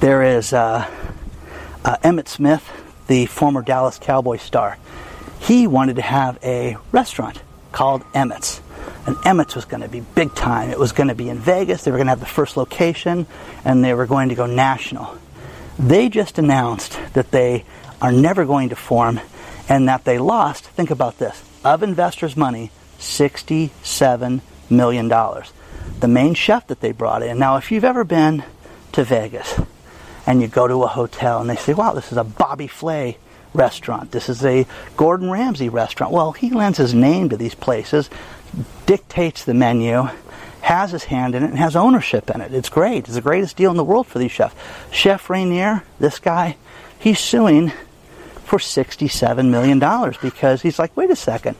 there 0.00 0.22
is 0.22 0.52
uh, 0.52 0.88
uh, 1.84 1.96
Emmitt 1.98 2.28
Smith, 2.28 2.68
the 3.06 3.26
former 3.26 3.62
Dallas 3.62 3.98
Cowboy 3.98 4.36
star. 4.38 4.78
He 5.40 5.66
wanted 5.66 5.96
to 5.96 6.02
have 6.02 6.38
a 6.42 6.76
restaurant 6.90 7.40
called 7.70 8.02
Emmitt's. 8.12 8.60
And 9.06 9.16
Emmitt's 9.18 9.56
was 9.56 9.64
going 9.64 9.82
to 9.82 9.88
be 9.88 10.00
big 10.00 10.34
time. 10.34 10.70
It 10.70 10.78
was 10.78 10.92
going 10.92 11.08
to 11.08 11.14
be 11.14 11.28
in 11.28 11.38
Vegas. 11.38 11.84
They 11.84 11.90
were 11.90 11.98
going 11.98 12.06
to 12.06 12.12
have 12.12 12.20
the 12.20 12.26
first 12.26 12.56
location, 12.56 13.26
and 13.64 13.84
they 13.84 13.94
were 13.94 14.06
going 14.06 14.28
to 14.28 14.34
go 14.34 14.46
national. 14.46 15.16
They 15.78 16.08
just 16.08 16.38
announced 16.38 16.98
that 17.14 17.30
they 17.30 17.64
are 18.02 18.12
never 18.12 18.44
going 18.44 18.68
to 18.68 18.76
form 18.76 19.18
and 19.70 19.88
that 19.88 20.04
they 20.04 20.18
lost, 20.18 20.64
think 20.64 20.90
about 20.90 21.18
this, 21.18 21.42
of 21.64 21.82
investors' 21.82 22.36
money, 22.36 22.70
$67 22.98 24.42
million 24.68 25.08
the 26.00 26.08
main 26.08 26.34
chef 26.34 26.66
that 26.66 26.80
they 26.80 26.92
brought 26.92 27.22
in. 27.22 27.38
Now, 27.38 27.56
if 27.56 27.70
you've 27.70 27.84
ever 27.84 28.04
been 28.04 28.44
to 28.92 29.04
Vegas 29.04 29.60
and 30.26 30.42
you 30.42 30.48
go 30.48 30.66
to 30.66 30.82
a 30.82 30.88
hotel 30.88 31.40
and 31.40 31.48
they 31.48 31.56
say, 31.56 31.74
wow, 31.74 31.92
this 31.92 32.12
is 32.12 32.18
a 32.18 32.24
Bobby 32.24 32.66
Flay 32.66 33.18
restaurant, 33.54 34.10
this 34.10 34.28
is 34.28 34.44
a 34.44 34.66
Gordon 34.96 35.30
Ramsay 35.30 35.68
restaurant. 35.68 36.12
Well, 36.12 36.32
he 36.32 36.50
lends 36.50 36.78
his 36.78 36.94
name 36.94 37.28
to 37.28 37.36
these 37.36 37.54
places, 37.54 38.10
dictates 38.86 39.44
the 39.44 39.54
menu, 39.54 40.08
has 40.62 40.92
his 40.92 41.04
hand 41.04 41.34
in 41.34 41.42
it, 41.42 41.50
and 41.50 41.58
has 41.58 41.76
ownership 41.76 42.30
in 42.30 42.40
it. 42.40 42.54
It's 42.54 42.68
great. 42.68 43.04
It's 43.04 43.14
the 43.14 43.20
greatest 43.20 43.56
deal 43.56 43.70
in 43.70 43.76
the 43.76 43.84
world 43.84 44.06
for 44.06 44.18
these 44.18 44.32
chefs. 44.32 44.54
Chef 44.90 45.28
Rainier, 45.28 45.84
this 45.98 46.18
guy, 46.18 46.56
he's 46.98 47.18
suing 47.18 47.72
for 48.52 48.58
$67 48.58 49.48
million 49.48 49.78
because 50.20 50.60
he's 50.60 50.78
like, 50.78 50.94
wait 50.94 51.08
a 51.08 51.16
second 51.16 51.56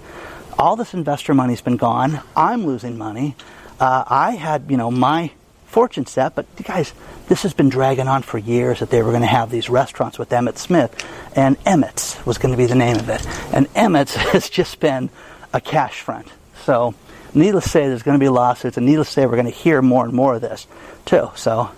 all 0.59 0.76
this 0.76 0.94
investor 0.94 1.35
money's 1.35 1.61
been 1.61 1.76
gone. 1.76 2.20
I'm 2.37 2.66
losing 2.66 2.98
money. 2.98 3.35
Uh, 3.81 4.05
I 4.07 4.33
had, 4.33 4.70
you 4.70 4.76
know, 4.76 4.90
my 4.90 5.33
fortune 5.66 6.07
set, 6.07 6.35
but 6.35 6.46
guys, 6.62 6.92
this 7.28 7.42
has 7.42 7.55
been 7.55 7.68
dragging 7.68 8.07
on 8.07 8.22
for 8.22 8.38
years 8.38 8.81
that 8.81 8.90
they 8.90 9.02
were 9.02 9.11
going 9.11 9.22
to 9.22 9.26
have 9.26 9.50
these 9.50 9.70
restaurants 9.70 10.18
with 10.18 10.28
Emmitt 10.28 10.59
Smith, 10.59 10.94
and 11.35 11.59
Emmitt's 11.64 12.24
was 12.26 12.38
going 12.38 12.52
to 12.52 12.59
be 12.59 12.66
the 12.66 12.74
name 12.74 12.96
of 12.96 13.09
it. 13.09 13.26
And 13.52 13.66
Emmitt's 13.74 14.14
has 14.33 14.48
just 14.50 14.78
been 14.81 15.11
a 15.52 15.61
cash 15.61 16.00
front. 16.00 16.28
So, 16.64 16.94
needless 17.35 17.64
to 17.64 17.70
say, 17.70 17.88
there's 17.88 18.02
going 18.02 18.18
to 18.18 18.24
be 18.24 18.28
lawsuits, 18.28 18.76
and 18.76 18.87
needless 18.87 19.09
to 19.09 19.14
say, 19.14 19.26
we're 19.26 19.33
going 19.33 19.46
to 19.46 19.50
hear 19.50 19.83
more 19.83 20.05
and 20.05 20.12
more 20.12 20.35
of 20.35 20.42
this 20.42 20.66
too. 21.07 21.31
So, 21.35 21.70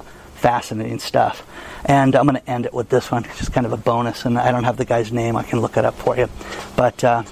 fascinating 0.45 0.99
stuff. 0.99 1.47
And 1.87 2.15
I'm 2.15 2.27
going 2.27 2.37
to 2.37 2.51
end 2.51 2.67
it 2.67 2.75
with 2.75 2.91
this 2.91 3.11
one, 3.11 3.23
just 3.23 3.51
kind 3.55 3.65
of 3.65 3.73
a 3.73 3.79
bonus. 3.79 4.27
And 4.27 4.39
I 4.39 4.53
don't 4.53 4.65
have 4.65 4.77
the 4.77 4.85
guy's 4.85 5.11
name; 5.11 5.37
I 5.37 5.43
can 5.43 5.63
look 5.63 5.79
it 5.79 5.87
up 5.87 5.95
for 5.95 6.19
you. 6.19 6.29
But 6.77 7.03
uh, 7.03 7.23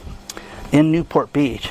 in 0.72 0.90
Newport 0.90 1.30
Beach, 1.30 1.70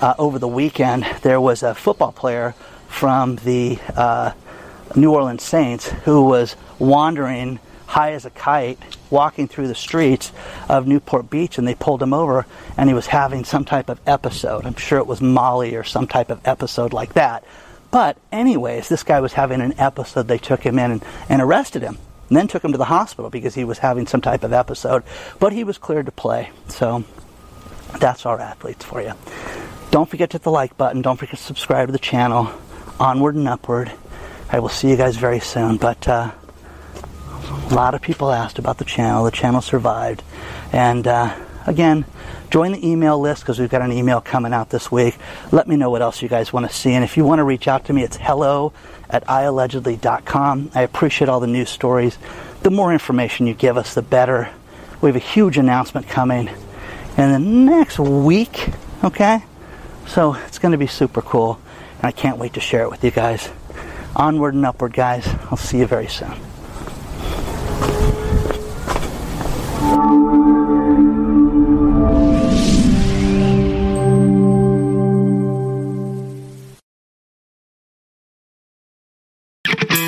uh, 0.00 0.14
over 0.16 0.38
the 0.38 0.46
weekend, 0.46 1.04
there 1.22 1.40
was 1.40 1.64
a 1.64 1.74
football 1.74 2.12
player 2.12 2.54
from 2.86 3.34
the 3.36 3.80
uh, 3.96 4.30
New 4.94 5.12
Orleans 5.12 5.42
Saints 5.42 5.88
who 6.04 6.22
was 6.22 6.54
wandering 6.78 7.58
high 7.86 8.12
as 8.12 8.24
a 8.24 8.30
kite, 8.30 8.78
walking 9.10 9.48
through 9.48 9.66
the 9.66 9.74
streets 9.74 10.30
of 10.68 10.86
Newport 10.86 11.30
Beach, 11.30 11.58
and 11.58 11.66
they 11.66 11.74
pulled 11.74 12.00
him 12.00 12.14
over, 12.14 12.46
and 12.76 12.88
he 12.88 12.94
was 12.94 13.06
having 13.06 13.44
some 13.44 13.64
type 13.64 13.88
of 13.88 14.00
episode. 14.06 14.66
I'm 14.66 14.76
sure 14.76 14.98
it 14.98 15.08
was 15.08 15.20
Molly 15.20 15.74
or 15.74 15.82
some 15.82 16.06
type 16.06 16.30
of 16.30 16.40
episode 16.46 16.92
like 16.92 17.14
that. 17.14 17.42
But, 17.94 18.16
anyways, 18.32 18.88
this 18.88 19.04
guy 19.04 19.20
was 19.20 19.34
having 19.34 19.60
an 19.60 19.78
episode. 19.78 20.26
They 20.26 20.36
took 20.36 20.64
him 20.66 20.80
in 20.80 20.90
and, 20.90 21.04
and 21.28 21.40
arrested 21.40 21.82
him, 21.82 21.96
and 22.28 22.36
then 22.36 22.48
took 22.48 22.64
him 22.64 22.72
to 22.72 22.76
the 22.76 22.86
hospital 22.86 23.30
because 23.30 23.54
he 23.54 23.62
was 23.62 23.78
having 23.78 24.08
some 24.08 24.20
type 24.20 24.42
of 24.42 24.52
episode. 24.52 25.04
But 25.38 25.52
he 25.52 25.62
was 25.62 25.78
cleared 25.78 26.06
to 26.06 26.10
play. 26.10 26.50
So, 26.66 27.04
that's 28.00 28.26
our 28.26 28.40
athletes 28.40 28.84
for 28.84 29.00
you. 29.00 29.12
Don't 29.92 30.10
forget 30.10 30.30
to 30.30 30.38
hit 30.38 30.42
the 30.42 30.50
like 30.50 30.76
button. 30.76 31.02
Don't 31.02 31.16
forget 31.16 31.36
to 31.36 31.44
subscribe 31.44 31.86
to 31.86 31.92
the 31.92 32.00
channel. 32.00 32.50
Onward 32.98 33.36
and 33.36 33.46
upward. 33.46 33.92
I 34.50 34.58
will 34.58 34.70
see 34.70 34.90
you 34.90 34.96
guys 34.96 35.16
very 35.16 35.38
soon. 35.38 35.76
But 35.76 36.08
uh, 36.08 36.32
a 37.70 37.74
lot 37.76 37.94
of 37.94 38.02
people 38.02 38.32
asked 38.32 38.58
about 38.58 38.78
the 38.78 38.84
channel. 38.84 39.22
The 39.22 39.30
channel 39.30 39.60
survived. 39.60 40.24
And 40.72 41.06
uh, 41.06 41.32
again, 41.66 42.04
join 42.50 42.72
the 42.72 42.86
email 42.86 43.18
list 43.18 43.42
because 43.42 43.58
we've 43.58 43.70
got 43.70 43.82
an 43.82 43.92
email 43.92 44.20
coming 44.20 44.52
out 44.52 44.70
this 44.70 44.90
week. 44.90 45.16
Let 45.52 45.66
me 45.66 45.76
know 45.76 45.90
what 45.90 46.02
else 46.02 46.22
you 46.22 46.28
guys 46.28 46.52
want 46.52 46.68
to 46.68 46.74
see. 46.74 46.92
And 46.92 47.04
if 47.04 47.16
you 47.16 47.24
want 47.24 47.38
to 47.40 47.44
reach 47.44 47.68
out 47.68 47.86
to 47.86 47.92
me, 47.92 48.02
it's 48.02 48.16
hello 48.16 48.72
at 49.10 49.24
iallegedly.com. 49.26 50.70
I 50.74 50.82
appreciate 50.82 51.28
all 51.28 51.40
the 51.40 51.46
news 51.46 51.70
stories. 51.70 52.18
The 52.62 52.70
more 52.70 52.92
information 52.92 53.46
you 53.46 53.54
give 53.54 53.76
us, 53.76 53.94
the 53.94 54.02
better. 54.02 54.50
We 55.00 55.08
have 55.08 55.16
a 55.16 55.18
huge 55.18 55.58
announcement 55.58 56.08
coming 56.08 56.48
in 57.16 57.32
the 57.32 57.38
next 57.38 57.98
week. 57.98 58.70
Okay? 59.02 59.44
So 60.06 60.34
it's 60.34 60.58
going 60.58 60.72
to 60.72 60.78
be 60.78 60.86
super 60.86 61.22
cool. 61.22 61.58
And 61.98 62.06
I 62.06 62.12
can't 62.12 62.38
wait 62.38 62.54
to 62.54 62.60
share 62.60 62.82
it 62.82 62.90
with 62.90 63.04
you 63.04 63.10
guys. 63.10 63.50
Onward 64.16 64.54
and 64.54 64.64
upward, 64.64 64.92
guys. 64.92 65.26
I'll 65.50 65.56
see 65.56 65.78
you 65.78 65.86
very 65.86 66.08
soon. 66.08 66.32